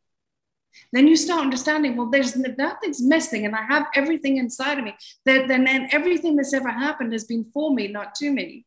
[0.93, 4.95] Then you start understanding, well, there's nothing's missing, and I have everything inside of me.
[5.26, 8.65] Then, then everything that's ever happened has been for me, not to me.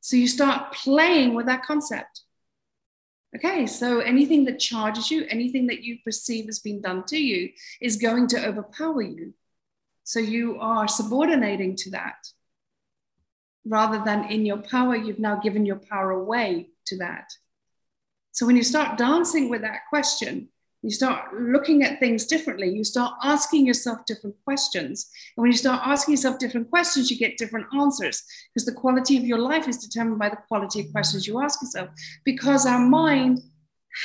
[0.00, 2.22] So you start playing with that concept.
[3.34, 7.50] Okay, so anything that charges you, anything that you perceive has been done to you,
[7.80, 9.34] is going to overpower you.
[10.04, 12.16] So you are subordinating to that
[13.66, 17.30] rather than in your power, you've now given your power away to that.
[18.32, 20.48] So when you start dancing with that question,
[20.82, 22.68] you start looking at things differently.
[22.68, 25.10] You start asking yourself different questions.
[25.36, 28.22] And when you start asking yourself different questions, you get different answers
[28.54, 31.60] because the quality of your life is determined by the quality of questions you ask
[31.60, 31.88] yourself.
[32.24, 33.40] Because our mind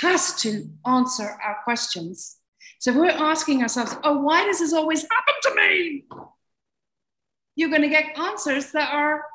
[0.02, 2.38] has to answer our questions.
[2.80, 6.06] So if we're asking ourselves, oh, why does this always happen to me?
[7.56, 9.26] You're going to get answers that are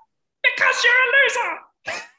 [0.55, 2.03] because you're a loser.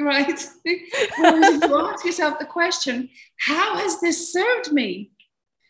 [0.00, 0.48] right?
[0.64, 5.10] If you ask yourself the question, how has this served me?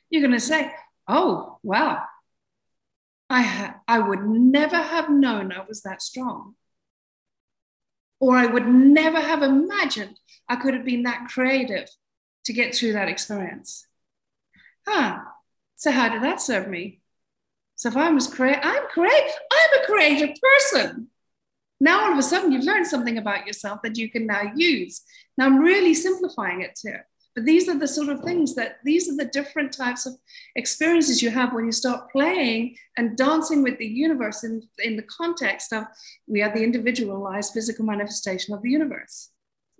[0.08, 0.72] You're going to say,
[1.08, 2.02] oh, wow,
[3.28, 6.54] I, ha- I would never have known I was that strong.
[8.18, 11.88] Or I would never have imagined I could have been that creative
[12.44, 13.86] to get through that experience.
[14.86, 15.20] Huh.
[15.76, 16.99] So how did that serve me?
[17.80, 19.32] So if I was creative, I'm creative.
[19.50, 21.08] I'm a creative person.
[21.80, 25.00] Now all of a sudden you've learned something about yourself that you can now use.
[25.38, 27.06] Now I'm really simplifying it here.
[27.34, 30.12] But these are the sort of things that these are the different types of
[30.56, 35.04] experiences you have when you start playing and dancing with the universe in, in the
[35.04, 35.84] context of
[36.26, 39.30] we are the individualized physical manifestation of the universe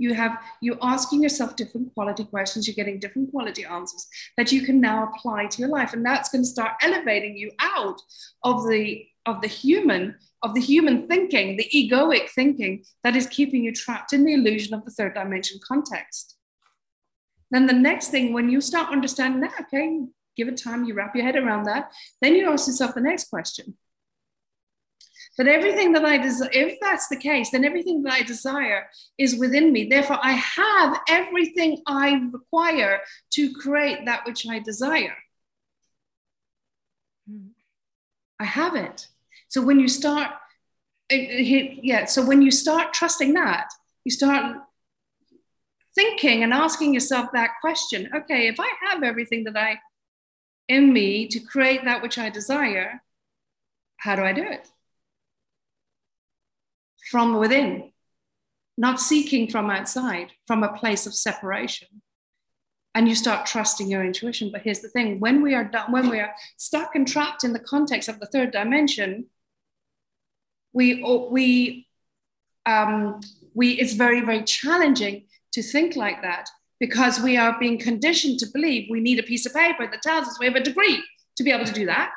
[0.01, 4.63] you have you're asking yourself different quality questions you're getting different quality answers that you
[4.63, 5.93] can now apply to your life.
[5.93, 8.01] And that's going to start elevating you out
[8.43, 13.63] of the of the human of the human thinking the egoic thinking that is keeping
[13.63, 16.37] you trapped in the illusion of the third dimension context.
[17.51, 20.01] Then the next thing when you start understanding that okay
[20.37, 23.29] give it time you wrap your head around that then you ask yourself the next
[23.29, 23.77] question
[25.41, 29.39] but everything that I desire, if that's the case, then everything that I desire is
[29.39, 29.85] within me.
[29.85, 33.01] Therefore, I have everything I require
[33.37, 35.17] to create that which I desire.
[38.39, 39.09] I have it.
[39.49, 40.31] So when you start,
[41.11, 43.69] uh, uh, yeah, so when you start trusting that,
[44.05, 44.59] you start
[45.95, 49.79] thinking and asking yourself that question okay, if I have everything that I
[50.69, 53.03] in me to create that which I desire,
[53.97, 54.69] how do I do it?
[57.11, 57.93] From within,
[58.77, 61.89] not seeking from outside, from a place of separation.
[62.95, 64.51] And you start trusting your intuition.
[64.53, 67.53] But here's the thing when we are done, when we are stuck and trapped in
[67.53, 69.27] the context of the third dimension,
[70.73, 71.87] we, we,
[72.67, 73.21] um,
[73.55, 76.49] we, it's very, very challenging to think like that
[76.81, 80.27] because we are being conditioned to believe we need a piece of paper that tells
[80.27, 81.03] us we have a degree
[81.37, 82.13] to be able to do that.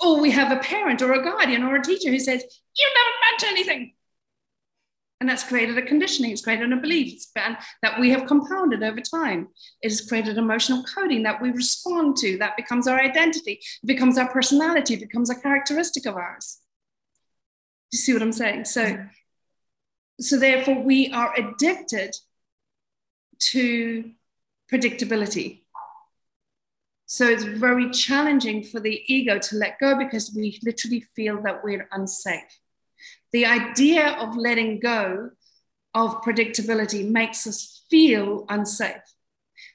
[0.00, 2.42] Or we have a parent or a guardian or a teacher who says,
[2.76, 3.92] You never meant anything.
[5.20, 9.00] And that's created a conditioning, it's created a belief span that we have compounded over
[9.00, 9.48] time.
[9.80, 14.18] It has created emotional coding that we respond to, that becomes our identity, it becomes
[14.18, 16.58] our personality, it becomes a characteristic of ours.
[17.90, 18.66] You see what I'm saying?
[18.66, 19.06] So,
[20.20, 22.14] so therefore, we are addicted
[23.52, 24.10] to
[24.70, 25.63] predictability
[27.06, 31.62] so it's very challenging for the ego to let go because we literally feel that
[31.62, 32.60] we're unsafe.
[33.32, 35.30] The idea of letting go
[35.94, 39.02] of predictability makes us feel unsafe.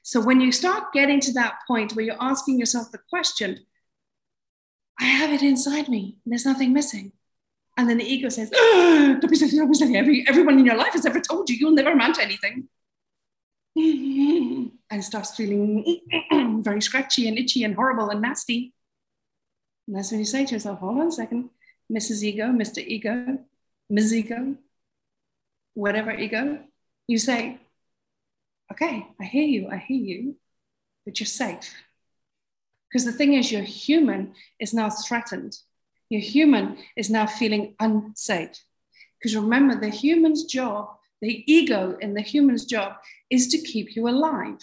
[0.02, 3.60] So when you start getting to that point where you're asking yourself the question,
[5.00, 7.14] I have it inside me, there's nothing missing.
[7.78, 9.96] And then the ego says, oh, don't be silly, don't be silly.
[9.96, 12.68] Every, everyone in your life has ever told you you'll never amount to anything.
[13.76, 16.02] and starts feeling
[16.64, 18.74] very scratchy and itchy and horrible and nasty.
[19.88, 21.50] And that's when you say to yourself, hold on a second,
[21.92, 22.24] Mrs.
[22.24, 22.86] Ego, Mr.
[22.86, 23.40] Ego,
[23.90, 24.14] Ms.
[24.14, 24.56] Ego,
[25.74, 26.60] whatever ego,
[27.08, 27.58] you say,
[28.72, 30.36] okay, I hear you, I hear you,
[31.06, 31.74] but you're safe.
[32.88, 35.58] Because the thing is, your human is now threatened.
[36.10, 38.64] Your human is now feeling unsafe.
[39.20, 40.90] Because remember, the human's job,
[41.22, 42.94] the ego in the human's job
[43.30, 44.58] is to keep you alive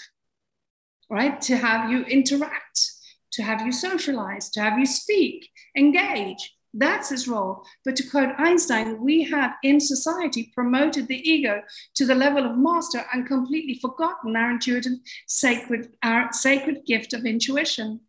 [1.08, 1.40] right?
[1.42, 2.92] To have you interact,
[3.32, 6.52] to have you socialize, to have you speak, engage.
[6.74, 7.64] That's his role.
[7.84, 11.62] But to quote Einstein, we have in society promoted the ego
[11.94, 17.24] to the level of master and completely forgotten our intuitive, sacred, our sacred gift of
[17.24, 18.00] intuition.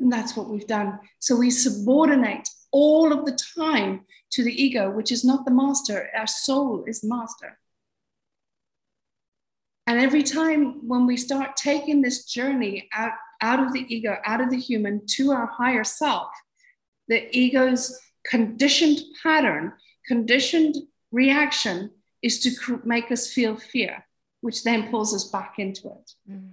[0.00, 0.98] And that's what we've done.
[1.20, 4.00] So we subordinate all of the time
[4.32, 6.08] to the ego, which is not the master.
[6.16, 7.58] Our soul is the master.
[9.86, 13.12] And every time when we start taking this journey out,
[13.42, 16.28] out of the ego, out of the human to our higher self,
[17.08, 19.72] the ego's conditioned pattern,
[20.06, 20.76] conditioned
[21.10, 21.90] reaction
[22.22, 24.06] is to make us feel fear,
[24.42, 26.12] which then pulls us back into it.
[26.30, 26.50] Mm.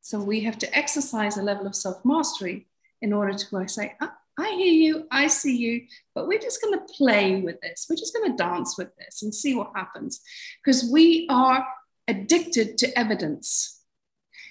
[0.00, 2.66] So we have to exercise a level of self mastery
[3.00, 5.82] in order to say, ah, I hear you, I see you,
[6.14, 7.86] but we're just going to play with this.
[7.88, 10.20] We're just going to dance with this and see what happens.
[10.62, 11.66] Because we are
[12.08, 13.82] addicted to evidence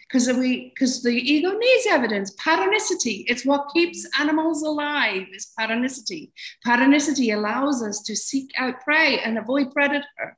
[0.07, 6.31] because we because the ego needs evidence patternicity it's what keeps animals alive is patternicity
[6.65, 10.37] patternicity allows us to seek out prey and avoid predator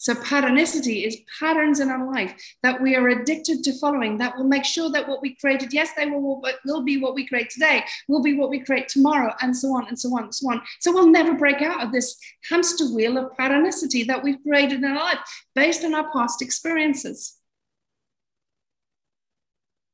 [0.00, 2.32] So, patternicity is patterns in our life
[2.62, 6.08] that we are addicted to following that will make sure that what we created yesterday
[6.08, 9.68] will, will be what we create today, will be what we create tomorrow, and so
[9.74, 10.62] on and so on and so on.
[10.78, 12.16] So, we'll never break out of this
[12.48, 15.18] hamster wheel of patternicity that we've created in our life
[15.56, 17.36] based on our past experiences.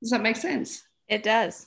[0.03, 0.83] Does that make sense?
[1.09, 1.67] It does.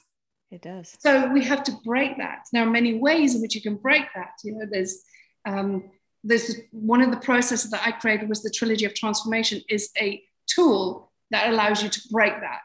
[0.52, 0.96] It does.
[1.00, 2.46] So, we have to break that.
[2.54, 4.34] There are many ways in which you can break that.
[4.44, 5.02] You know, there's
[5.44, 5.90] um,
[6.28, 10.22] this one of the processes that I created was the trilogy of transformation is a
[10.48, 12.64] tool that allows you to break that,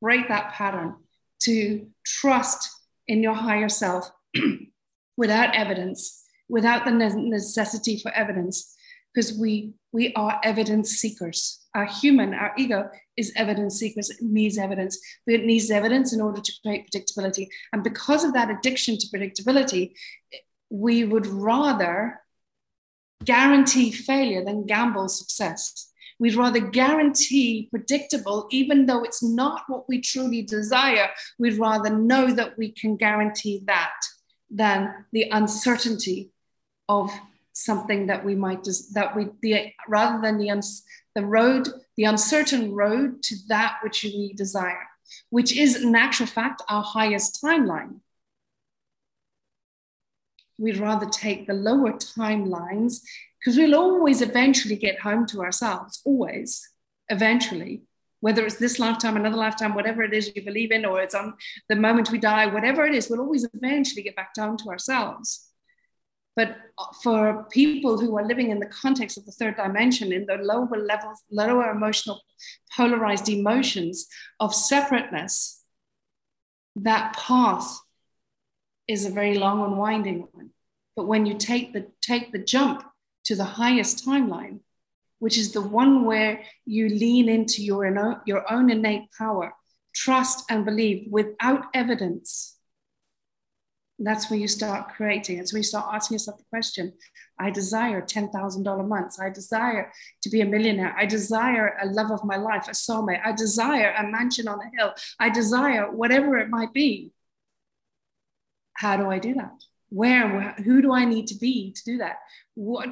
[0.00, 0.96] break that pattern,
[1.42, 2.70] to trust
[3.06, 4.10] in your higher self
[5.16, 8.74] without evidence, without the necessity for evidence,
[9.12, 11.60] because we we are evidence seekers.
[11.74, 14.08] Our human, our ego is evidence seekers.
[14.08, 14.98] It needs evidence.
[15.26, 17.48] It needs evidence in order to create predictability.
[17.74, 19.92] And because of that addiction to predictability,
[20.70, 22.21] we would rather
[23.24, 25.92] guarantee failure than gamble success.
[26.18, 31.08] We'd rather guarantee predictable, even though it's not what we truly desire.
[31.38, 33.94] We'd rather know that we can guarantee that
[34.50, 36.30] than the uncertainty
[36.88, 37.10] of
[37.52, 42.04] something that we might just that we the rather than the uns, the road the
[42.04, 44.88] uncertain road to that which we desire
[45.30, 48.00] which is in actual fact our highest timeline
[50.62, 53.00] we'd rather take the lower timelines
[53.38, 56.62] because we'll always eventually get home to ourselves, always,
[57.08, 57.82] eventually.
[58.20, 61.34] Whether it's this lifetime, another lifetime, whatever it is you believe in, or it's on
[61.68, 65.48] the moment we die, whatever it is, we'll always eventually get back down to ourselves.
[66.36, 70.26] But uh, for people who are living in the context of the third dimension, in
[70.26, 72.20] the lower levels, lower emotional,
[72.76, 74.06] polarized emotions
[74.38, 75.64] of separateness,
[76.76, 77.76] that path
[78.88, 80.50] is a very long and winding one.
[80.96, 82.84] But when you take the take the jump
[83.24, 84.60] to the highest timeline,
[85.18, 89.52] which is the one where you lean into your, your own innate power,
[89.94, 92.56] trust and believe without evidence,
[93.98, 95.38] that's where you start creating.
[95.38, 96.92] It's where you start asking yourself the question
[97.38, 99.20] I desire $10,000 months.
[99.20, 100.94] I desire to be a millionaire.
[100.98, 103.24] I desire a love of my life, a soulmate.
[103.24, 104.92] I desire a mansion on a hill.
[105.18, 107.12] I desire whatever it might be.
[108.82, 109.62] How do I do that?
[109.90, 112.16] Where, who do I need to be to do that?
[112.54, 112.88] What,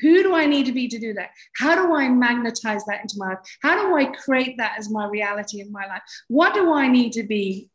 [0.00, 1.30] who do I need to be to do that?
[1.56, 3.38] How do I magnetize that into my life?
[3.60, 6.02] How do I create that as my reality in my life?
[6.28, 7.70] What do I need to be?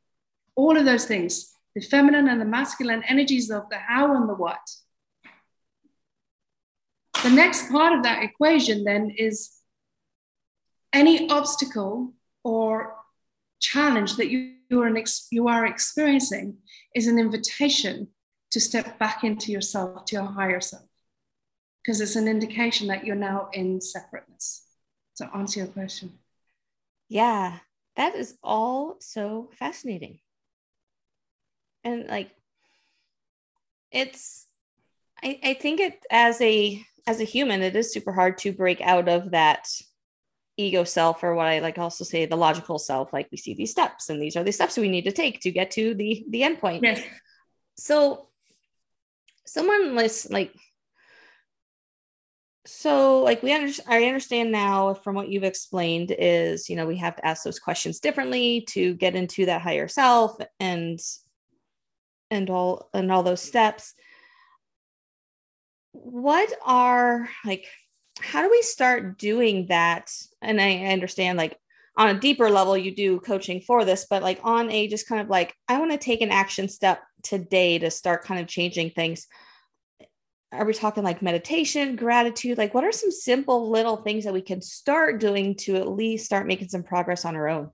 [0.55, 4.35] All of those things, the feminine and the masculine energies of the how and the
[4.35, 4.65] what.
[7.21, 9.51] The next part of that equation then is
[10.93, 12.13] any obstacle
[12.45, 12.95] or
[13.59, 16.57] challenge that you, you, are, you are experiencing
[16.95, 18.07] is an invitation
[18.51, 20.83] to step back into yourself, to your higher self,
[21.81, 24.63] because it's an indication that you're now in separateness.
[25.13, 26.13] So, answer your question.
[27.09, 27.59] Yeah,
[27.95, 30.19] that is all so fascinating.
[31.83, 32.31] And like,
[33.91, 34.45] it's,
[35.23, 38.81] I, I think it as a as a human, it is super hard to break
[38.81, 39.69] out of that
[40.57, 43.71] ego self or what i like also say the logical self like we see these
[43.71, 46.43] steps and these are the steps we need to take to get to the the
[46.43, 47.01] end point yes.
[47.77, 48.27] so
[49.45, 50.51] someone list like
[52.65, 56.97] so like we understand i understand now from what you've explained is you know we
[56.97, 60.99] have to ask those questions differently to get into that higher self and
[62.29, 63.93] and all and all those steps
[65.93, 67.65] what are like
[68.19, 71.57] how do we start doing that and I, understand like
[71.97, 75.21] on a deeper level you do coaching for this but like on a just kind
[75.21, 78.91] of like i want to take an action step today to start kind of changing
[78.91, 79.27] things.
[80.51, 82.57] Are we talking like meditation gratitude?
[82.57, 86.25] Like what are some simple little things that we can start doing to at least
[86.25, 87.69] start making some progress on our own?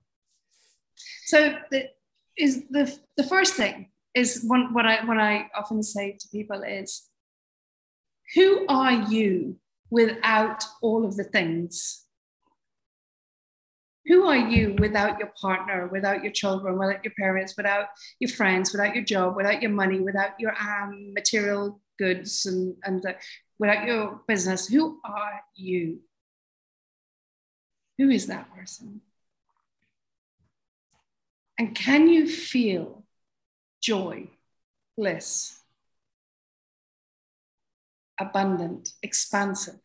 [1.26, 1.88] So the,
[2.36, 6.62] is the the first thing is one what i what i often say to people
[6.62, 7.08] is
[8.34, 9.56] who are you
[9.90, 12.03] without all of the things
[14.06, 17.86] who are you without your partner, without your children, without your parents, without
[18.20, 23.04] your friends, without your job, without your money, without your um, material goods, and, and
[23.06, 23.12] uh,
[23.58, 24.66] without your business?
[24.66, 26.00] Who are you?
[27.98, 29.00] Who is that person?
[31.58, 33.04] And can you feel
[33.80, 34.28] joy,
[34.96, 35.60] bliss,
[38.20, 39.78] abundant, expansive,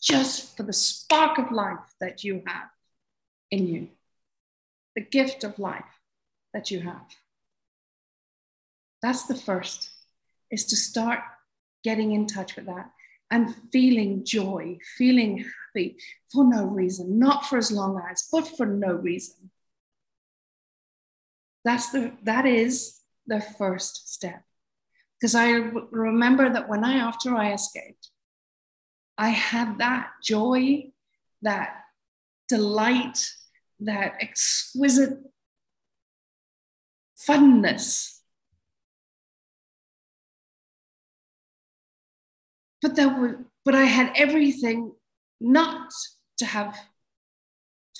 [0.00, 2.68] just for the spark of life that you have?
[3.50, 3.88] In you,
[4.94, 5.84] the gift of life
[6.52, 7.06] that you have.
[9.02, 9.90] That's the first,
[10.50, 11.20] is to start
[11.84, 12.90] getting in touch with that.
[13.30, 15.96] and feeling joy, feeling happy
[16.32, 19.50] for no reason, not for as long as, but for no reason.
[21.64, 24.42] That's the that is the first step.
[25.20, 28.10] Because I remember that when I after I escaped,
[29.18, 30.92] I had that joy,
[31.42, 31.85] that
[32.48, 33.18] delight,
[33.80, 35.18] that exquisite
[37.28, 38.18] funness.
[42.82, 44.92] But there were, but I had everything
[45.40, 45.92] not
[46.38, 46.78] to have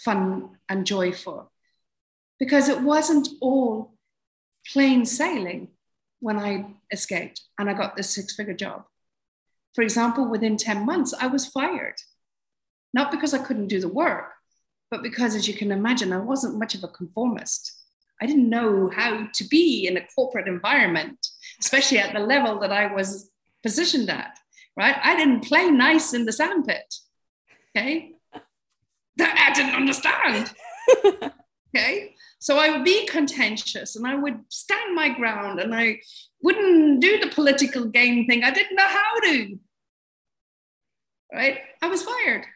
[0.05, 1.49] fun and joy for,
[2.38, 3.94] because it wasn't all
[4.72, 5.68] plain sailing
[6.20, 8.84] when I escaped and I got this six-figure job.
[9.74, 11.97] For example, within 10 months, I was fired.
[12.94, 14.32] Not because I couldn't do the work,
[14.91, 17.72] but because, as you can imagine, I wasn't much of a conformist.
[18.20, 21.26] I didn't know how to be in a corporate environment,
[21.61, 23.30] especially at the level that I was
[23.62, 24.39] positioned at,
[24.76, 24.97] right?
[25.03, 26.95] I didn't play nice in the sandpit,
[27.76, 28.12] okay?
[29.16, 30.53] That I didn't understand,
[31.74, 32.14] okay?
[32.39, 36.01] So I would be contentious and I would stand my ground and I
[36.43, 38.45] wouldn't do the political game thing.
[38.45, 39.59] I didn't know how to,
[41.32, 41.59] right?
[41.82, 42.47] I was fired.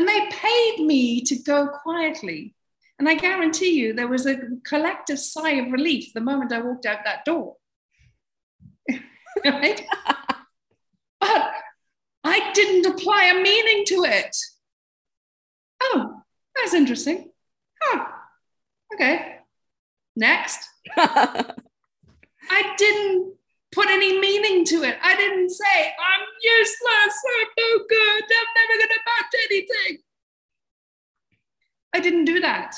[0.00, 2.54] And they paid me to go quietly
[2.98, 6.86] and I guarantee you, there was a collective sigh of relief the moment I walked
[6.86, 7.56] out that door.
[9.44, 9.82] right?
[11.18, 11.50] but
[12.22, 14.36] I didn't apply a meaning to it.
[15.82, 16.20] Oh,
[16.54, 17.30] that's interesting.
[17.80, 18.04] Huh.
[18.94, 19.36] Okay.
[20.14, 20.58] Next.
[20.98, 21.54] I
[22.76, 23.34] didn't
[23.72, 24.98] put any meaning to it.
[25.02, 29.98] I didn't say, I'm useless, I'm no good, I'm never going to match anything.
[31.94, 32.74] I didn't do that.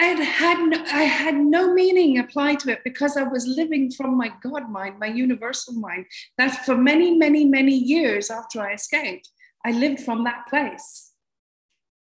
[0.00, 4.16] I had, no, I had no meaning applied to it because I was living from
[4.16, 6.06] my God mind, my universal mind.
[6.36, 9.30] That for many, many, many years after I escaped,
[9.64, 11.12] I lived from that place.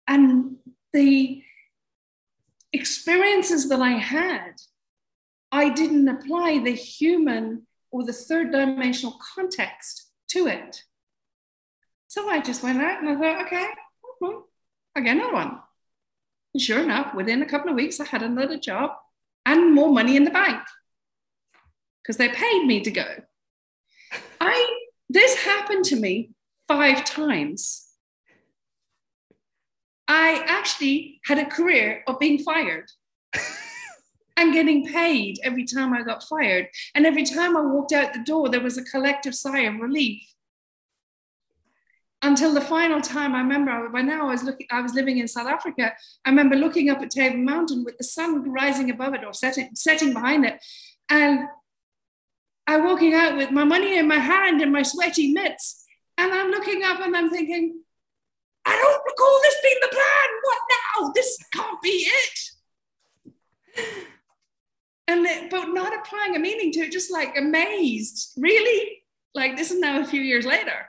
[0.07, 0.57] And
[0.93, 1.43] the
[2.73, 4.53] experiences that I had,
[5.51, 10.83] I didn't apply the human or the third dimensional context to it.
[12.09, 13.67] So I just went out and I thought, okay,
[14.21, 14.47] well,
[14.95, 15.59] I get another one.
[16.55, 18.93] And sure enough, within a couple of weeks, I had another job
[19.47, 20.61] and more money in the bank
[22.03, 23.07] because they paid me to go.
[24.41, 24.79] I
[25.11, 26.31] this happened to me
[26.67, 27.87] five times.
[30.07, 32.91] I actually had a career of being fired
[34.39, 36.69] and getting paid every time I got fired.
[36.95, 40.23] And every time I walked out the door, there was a collective sigh of relief.
[42.23, 45.29] Until the final time I remember by now I was looking I was living in
[45.29, 45.93] South Africa
[46.25, 49.71] I remember looking up at Table Mountain with the sun rising above it or setting
[49.75, 50.59] setting behind it.
[51.09, 51.47] And
[52.67, 55.85] I'm walking out with my money in my hand and my sweaty mitts.
[56.17, 57.83] And I'm looking up and I'm thinking
[58.67, 60.29] I don't recall this being the plan.
[60.43, 61.13] What now?
[61.15, 62.58] This can't be it
[65.09, 69.03] and it, but not applying a meaning to it just like amazed really
[69.35, 70.87] like this is now a few years later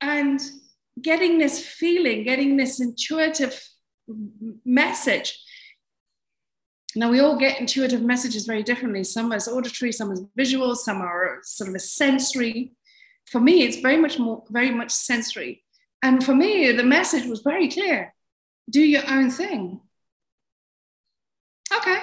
[0.00, 0.40] and
[1.00, 3.62] getting this feeling, getting this intuitive
[4.64, 5.38] message.
[6.96, 9.04] Now, we all get intuitive messages very differently.
[9.04, 12.72] Some is auditory, some is visual, some are sort of a sensory.
[13.26, 15.62] For me, it's very much more, very much sensory.
[16.02, 18.14] And for me, the message was very clear
[18.68, 19.80] do your own thing.
[21.76, 21.98] Okay.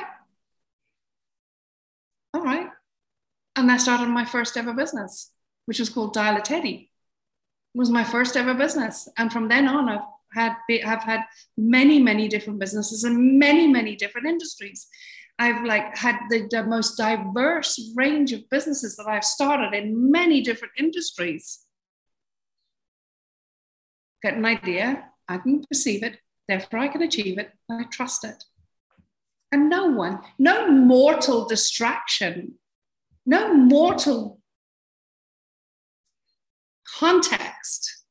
[2.38, 2.70] All right.
[3.56, 5.32] And I started my first ever business,
[5.66, 6.92] which was called Dial a Teddy
[7.74, 9.10] was my first ever business.
[9.18, 11.22] And from then on, I've had I've had
[11.58, 14.86] many, many different businesses in many, many different industries.
[15.40, 20.42] I've like had the, the most diverse range of businesses that I've started in many
[20.42, 21.62] different industries.
[24.22, 28.44] Get an idea, I can perceive it, therefore I can achieve it, I trust it.
[29.52, 32.56] And no one, no mortal distraction,
[33.26, 34.40] no mortal
[37.00, 38.04] context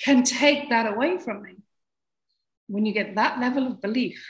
[0.00, 1.56] can take that away from me.
[2.66, 4.26] When you get that level of belief,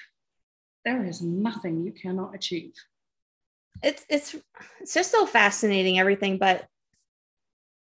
[0.85, 2.73] there is nothing you cannot achieve.
[3.83, 4.35] It's it's
[4.81, 6.66] it's just so fascinating everything, but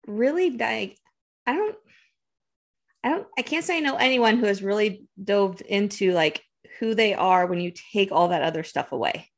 [0.07, 0.97] really like
[1.45, 1.75] I don't
[3.03, 6.44] I don't I can't say I know anyone who has really dove into like
[6.79, 9.29] who they are when you take all that other stuff away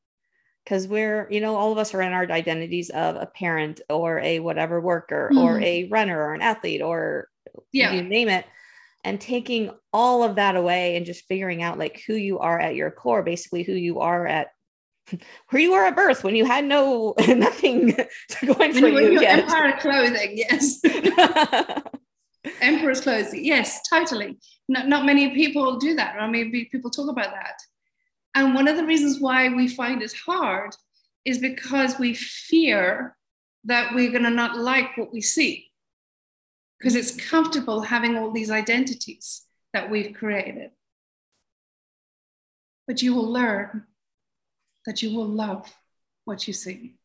[0.63, 4.19] because we're you know all of us are in our identities of a parent or
[4.19, 5.39] a whatever worker mm-hmm.
[5.39, 7.29] or a runner or an athlete or
[7.71, 7.93] yeah.
[7.93, 8.45] you name it
[9.03, 12.75] and taking all of that away and just figuring out like who you are at
[12.75, 14.49] your core basically who you are at
[15.49, 17.87] where you were at birth when you had no nothing
[18.45, 19.39] going for when you, you yet.
[19.39, 20.81] empire clothing, yes.
[22.61, 24.37] Emperor's clothing, yes, totally.
[24.67, 26.15] Not, not many people do that.
[26.19, 27.55] I mean, people talk about that.
[28.35, 30.75] And one of the reasons why we find it hard
[31.25, 33.15] is because we fear
[33.63, 35.67] that we're going to not like what we see.
[36.77, 39.43] Because it's comfortable having all these identities
[39.73, 40.71] that we've created.
[42.85, 43.85] But you will learn
[44.85, 45.73] that you will love
[46.25, 46.95] what you see.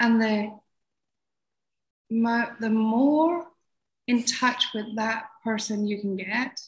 [0.00, 0.58] And the,
[2.60, 3.46] the more
[4.06, 6.60] in touch with that person you can get,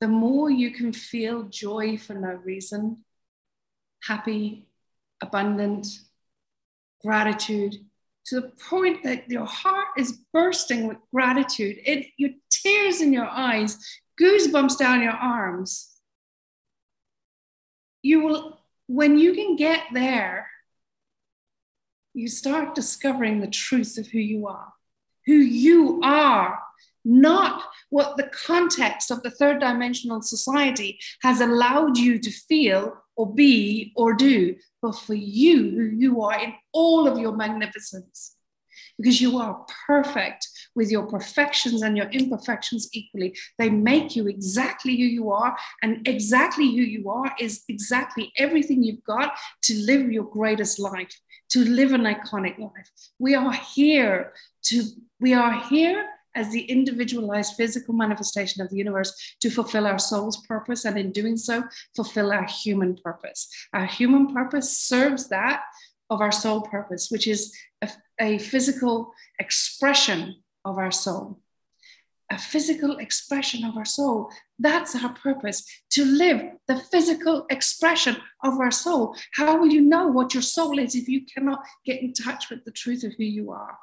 [0.00, 3.04] the more you can feel joy for no reason,
[4.02, 4.66] happy,
[5.22, 5.86] abundant,
[7.04, 7.76] gratitude,
[8.26, 11.78] to the point that your heart is bursting with gratitude.
[11.84, 13.78] It, your tears in your eyes,
[14.20, 15.96] goosebumps down your arms
[18.06, 20.48] you will, when you can get there,
[22.16, 24.72] you start discovering the truth of who you are,
[25.26, 26.58] who you are,
[27.04, 33.32] not what the context of the third dimensional society has allowed you to feel or
[33.32, 38.34] be or do, but for you, who you are in all of your magnificence.
[38.98, 43.36] Because you are perfect with your perfections and your imperfections equally.
[43.58, 48.84] They make you exactly who you are, and exactly who you are is exactly everything
[48.84, 51.18] you've got to live your greatest life,
[51.48, 52.90] to live an iconic life.
[53.18, 54.32] We are here
[54.64, 54.84] to,
[55.18, 60.46] we are here as the individualized physical manifestation of the universe to fulfill our soul's
[60.46, 61.64] purpose, and in doing so,
[61.94, 63.48] fulfill our human purpose.
[63.72, 65.62] Our human purpose serves that
[66.10, 67.88] of our soul purpose, which is a,
[68.20, 71.40] a physical expression of our soul.
[72.30, 74.30] A physical expression of our soul.
[74.58, 79.16] That's our purpose to live the physical expression of our soul.
[79.34, 82.64] How will you know what your soul is if you cannot get in touch with
[82.64, 83.78] the truth of who you are?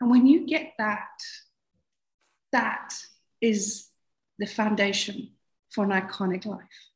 [0.00, 1.08] And when you get that,
[2.50, 2.94] that
[3.40, 3.86] is
[4.38, 5.30] the foundation
[5.70, 6.89] for an iconic life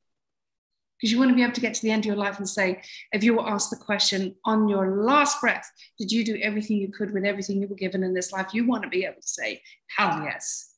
[1.05, 2.49] because you want to be able to get to the end of your life and
[2.49, 2.81] say,
[3.13, 6.89] if you were asked the question on your last breath, did you do everything you
[6.89, 8.55] could with everything you were given in this life?
[8.55, 9.61] You want to be able to say,
[9.99, 10.73] hell yes.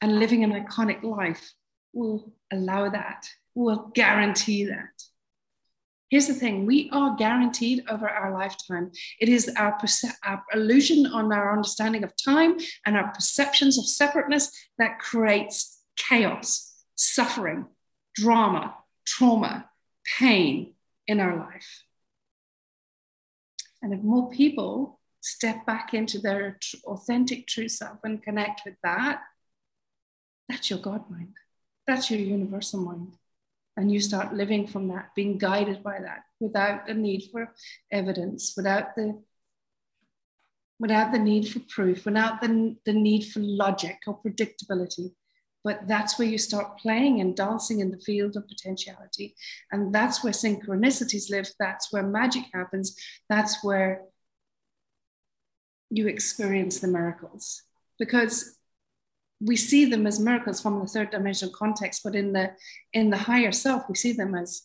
[0.00, 1.52] And living an iconic life
[1.92, 5.02] will allow that, will guarantee that.
[6.08, 8.92] Here's the thing we are guaranteed over our lifetime.
[9.20, 9.78] It is our,
[10.24, 12.56] our, illusion on our understanding of time
[12.86, 17.66] and our perceptions of separateness that creates chaos, suffering,
[18.16, 18.74] drama,
[19.06, 19.70] trauma,
[20.18, 20.74] pain
[21.06, 21.84] in our life.
[23.82, 29.22] And if more people step back into their authentic true self and connect with that,
[30.48, 31.34] that's your God mind.
[31.86, 33.14] That's your universal mind.
[33.76, 37.52] And you start living from that, being guided by that, without the need for
[37.92, 39.22] evidence, without the
[40.78, 45.12] without the need for proof, without the, the need for logic or predictability,
[45.66, 49.34] but that's where you start playing and dancing in the field of potentiality.
[49.72, 51.50] And that's where synchronicities live.
[51.58, 52.94] That's where magic happens.
[53.28, 54.02] That's where
[55.90, 57.62] you experience the miracles.
[57.98, 58.56] Because
[59.40, 62.52] we see them as miracles from the third dimensional context, but in the
[62.92, 64.62] in the higher self, we see them as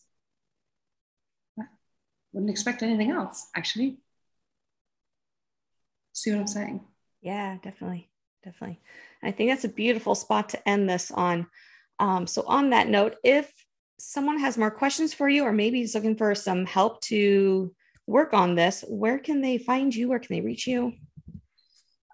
[2.32, 3.98] wouldn't expect anything else, actually.
[6.12, 6.80] See what I'm saying?
[7.22, 8.08] Yeah, definitely.
[8.44, 8.80] Definitely.
[9.22, 11.46] I think that's a beautiful spot to end this on.
[11.98, 13.52] Um, so, on that note, if
[13.98, 17.72] someone has more questions for you, or maybe is looking for some help to
[18.06, 20.08] work on this, where can they find you?
[20.08, 20.92] Where can they reach you?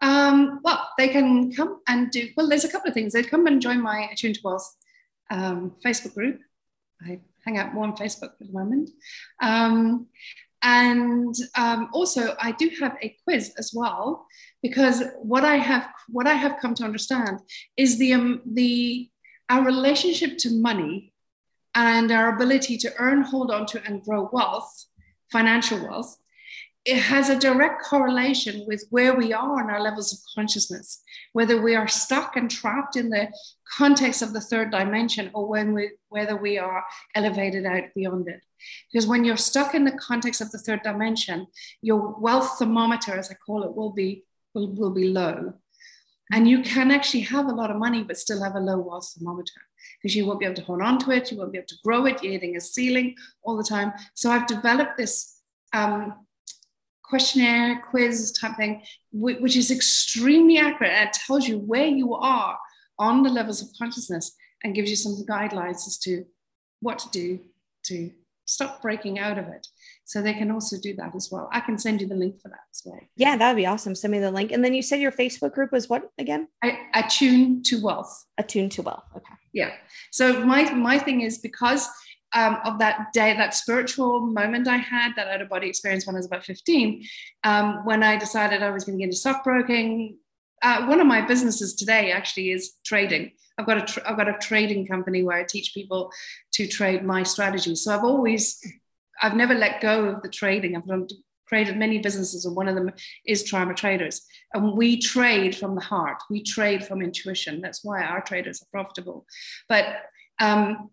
[0.03, 3.13] Um, well, they can come and do, well, there's a couple of things.
[3.13, 4.77] They come and join my Attuned to Wealth
[5.31, 6.41] um, Facebook group.
[7.03, 8.91] I hang out more on Facebook at the moment.
[9.41, 10.07] Um,
[10.63, 14.27] and um, also, I do have a quiz as well
[14.63, 17.41] because what I have what I have come to understand
[17.77, 19.09] is the um, the
[19.49, 21.13] our relationship to money
[21.75, 24.87] and our ability to earn, hold on to, and grow wealth,
[25.31, 26.19] financial wealth,
[26.85, 31.03] it has a direct correlation with where we are in our levels of consciousness,
[31.35, 33.29] whether we are stuck and trapped in the
[33.77, 36.83] context of the third dimension or when we, whether we are
[37.15, 38.41] elevated out beyond it.
[38.91, 41.47] Because when you're stuck in the context of the third dimension,
[41.83, 44.25] your wealth thermometer, as I call it, will be
[44.59, 45.55] will, will be low.
[46.31, 49.15] And you can actually have a lot of money, but still have a low wealth
[49.17, 49.61] thermometer
[50.03, 51.79] because you won't be able to hold on to it, you won't be able to
[51.85, 53.93] grow it, you're hitting a ceiling all the time.
[54.15, 55.41] So I've developed this
[55.73, 56.27] um,
[57.03, 58.83] questionnaire, quiz type thing,
[59.13, 62.59] which is extremely accurate and it tells you where you are
[62.99, 66.25] on the levels of consciousness and gives you some guidelines as to
[66.81, 67.41] what to do
[67.85, 68.11] to
[68.49, 69.67] stop breaking out of it.
[70.05, 71.51] So they can also do that as well.
[71.53, 72.99] I can send you the link for that as well.
[73.17, 73.95] Yeah, that would be awesome.
[73.95, 74.53] Send me the link.
[74.53, 76.49] And then you said your Facebook group was what again?
[76.63, 78.25] I attune to wealth.
[78.39, 79.05] Attune to wealth.
[79.15, 79.35] Okay.
[79.53, 79.73] Yeah.
[80.11, 81.89] So my my thing is because
[82.35, 86.17] um, of that day, that spiritual moment I had, that out of body experience when
[86.17, 87.03] I was about 15,
[87.45, 90.19] um, when I decided I was going to get into stockbroking.
[90.61, 93.33] Uh, one of my businesses today actually is trading.
[93.59, 96.11] I've got a tra- I've got a trading company where I teach people
[96.53, 97.75] to trade my strategy.
[97.75, 98.61] So I've always
[99.21, 100.77] I've never let go of the trading.
[100.77, 101.09] I've done,
[101.47, 102.91] created many businesses, and one of them
[103.27, 104.23] is Trauma Traders.
[104.55, 106.23] And we trade from the heart.
[106.31, 107.61] We trade from intuition.
[107.61, 109.27] That's why our traders are profitable.
[109.69, 109.87] But
[110.39, 110.91] um,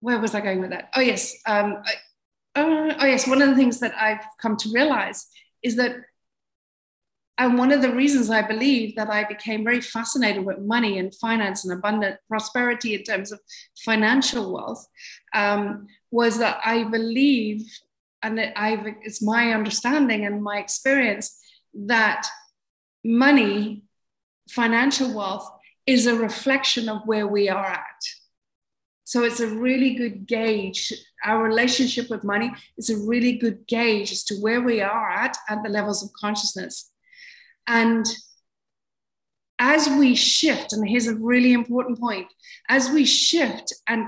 [0.00, 0.90] where was I going with that?
[0.96, 3.28] Oh yes, um, I, uh, oh yes.
[3.28, 5.26] One of the things that I've come to realize
[5.62, 5.96] is that
[7.38, 11.14] and one of the reasons I believe that I became very fascinated with money and
[11.14, 13.40] finance and abundant prosperity in terms of
[13.84, 14.84] financial wealth
[15.34, 17.62] um, was that I believe,
[18.24, 21.38] and I've, it's my understanding and my experience
[21.86, 22.26] that
[23.04, 23.84] money,
[24.50, 25.48] financial wealth,
[25.86, 28.02] is a reflection of where we are at.
[29.04, 30.92] So it's a really good gauge.
[31.24, 35.36] Our relationship with money is a really good gauge as to where we are at
[35.48, 36.90] at the levels of consciousness.
[37.68, 38.06] And
[39.58, 42.26] as we shift, and here's a really important point
[42.68, 44.06] as we shift and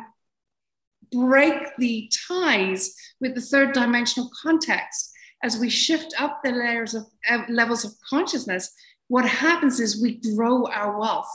[1.13, 5.11] break the ties with the third dimensional context,
[5.43, 8.73] as we shift up the layers of uh, levels of consciousness,
[9.09, 11.31] what happens is we grow our wealth.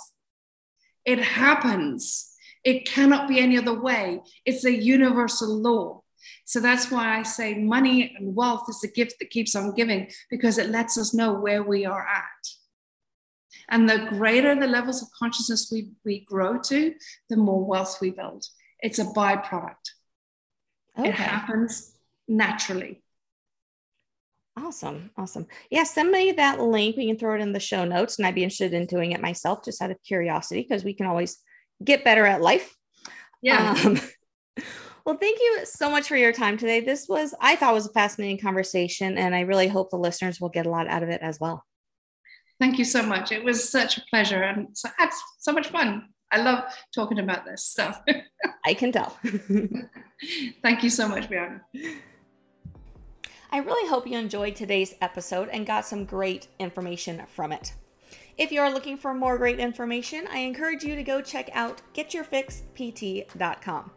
[1.03, 2.31] It happens.
[2.63, 4.21] It cannot be any other way.
[4.45, 6.01] It's a universal law.
[6.45, 10.09] So that's why I say money and wealth is the gift that keeps on giving
[10.29, 12.23] because it lets us know where we are at.
[13.69, 16.93] And the greater the levels of consciousness we, we grow to,
[17.29, 18.45] the more wealth we build.
[18.79, 19.73] It's a byproduct.
[20.97, 21.09] Okay.
[21.09, 21.93] It happens
[22.27, 23.01] naturally.
[24.57, 25.11] Awesome.
[25.17, 25.47] Awesome.
[25.69, 26.95] Yeah, send me that link.
[26.95, 28.17] We can throw it in the show notes.
[28.17, 31.07] And I'd be interested in doing it myself just out of curiosity because we can
[31.07, 31.37] always
[31.83, 32.73] get better at life.
[33.41, 33.75] Yeah.
[33.83, 33.99] Um,
[35.05, 36.79] well, thank you so much for your time today.
[36.79, 40.49] This was, I thought was a fascinating conversation, and I really hope the listeners will
[40.49, 41.63] get a lot out of it as well.
[42.59, 43.31] Thank you so much.
[43.31, 44.89] It was such a pleasure and so,
[45.39, 46.09] so much fun.
[46.31, 48.01] I love talking about this stuff.
[48.65, 49.15] I can tell.
[50.63, 51.61] Thank you so much, Brianna.
[53.51, 57.73] I really hope you enjoyed today's episode and got some great information from it.
[58.37, 61.81] If you are looking for more great information, I encourage you to go check out
[61.93, 63.91] getyourfixpt.com.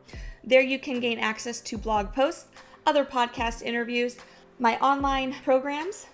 [0.45, 2.47] There you can gain access to blog posts,
[2.87, 4.17] other podcast interviews,
[4.59, 6.07] my online programs,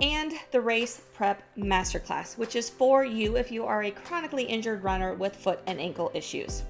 [0.00, 4.82] and the Race Prep Masterclass, which is for you if you are a chronically injured
[4.82, 6.64] runner with foot and ankle issues.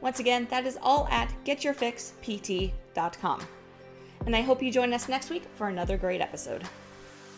[0.00, 3.46] Once again, that is all at getyourfixpt.com.
[4.26, 6.64] And I hope you join us next week for another great episode.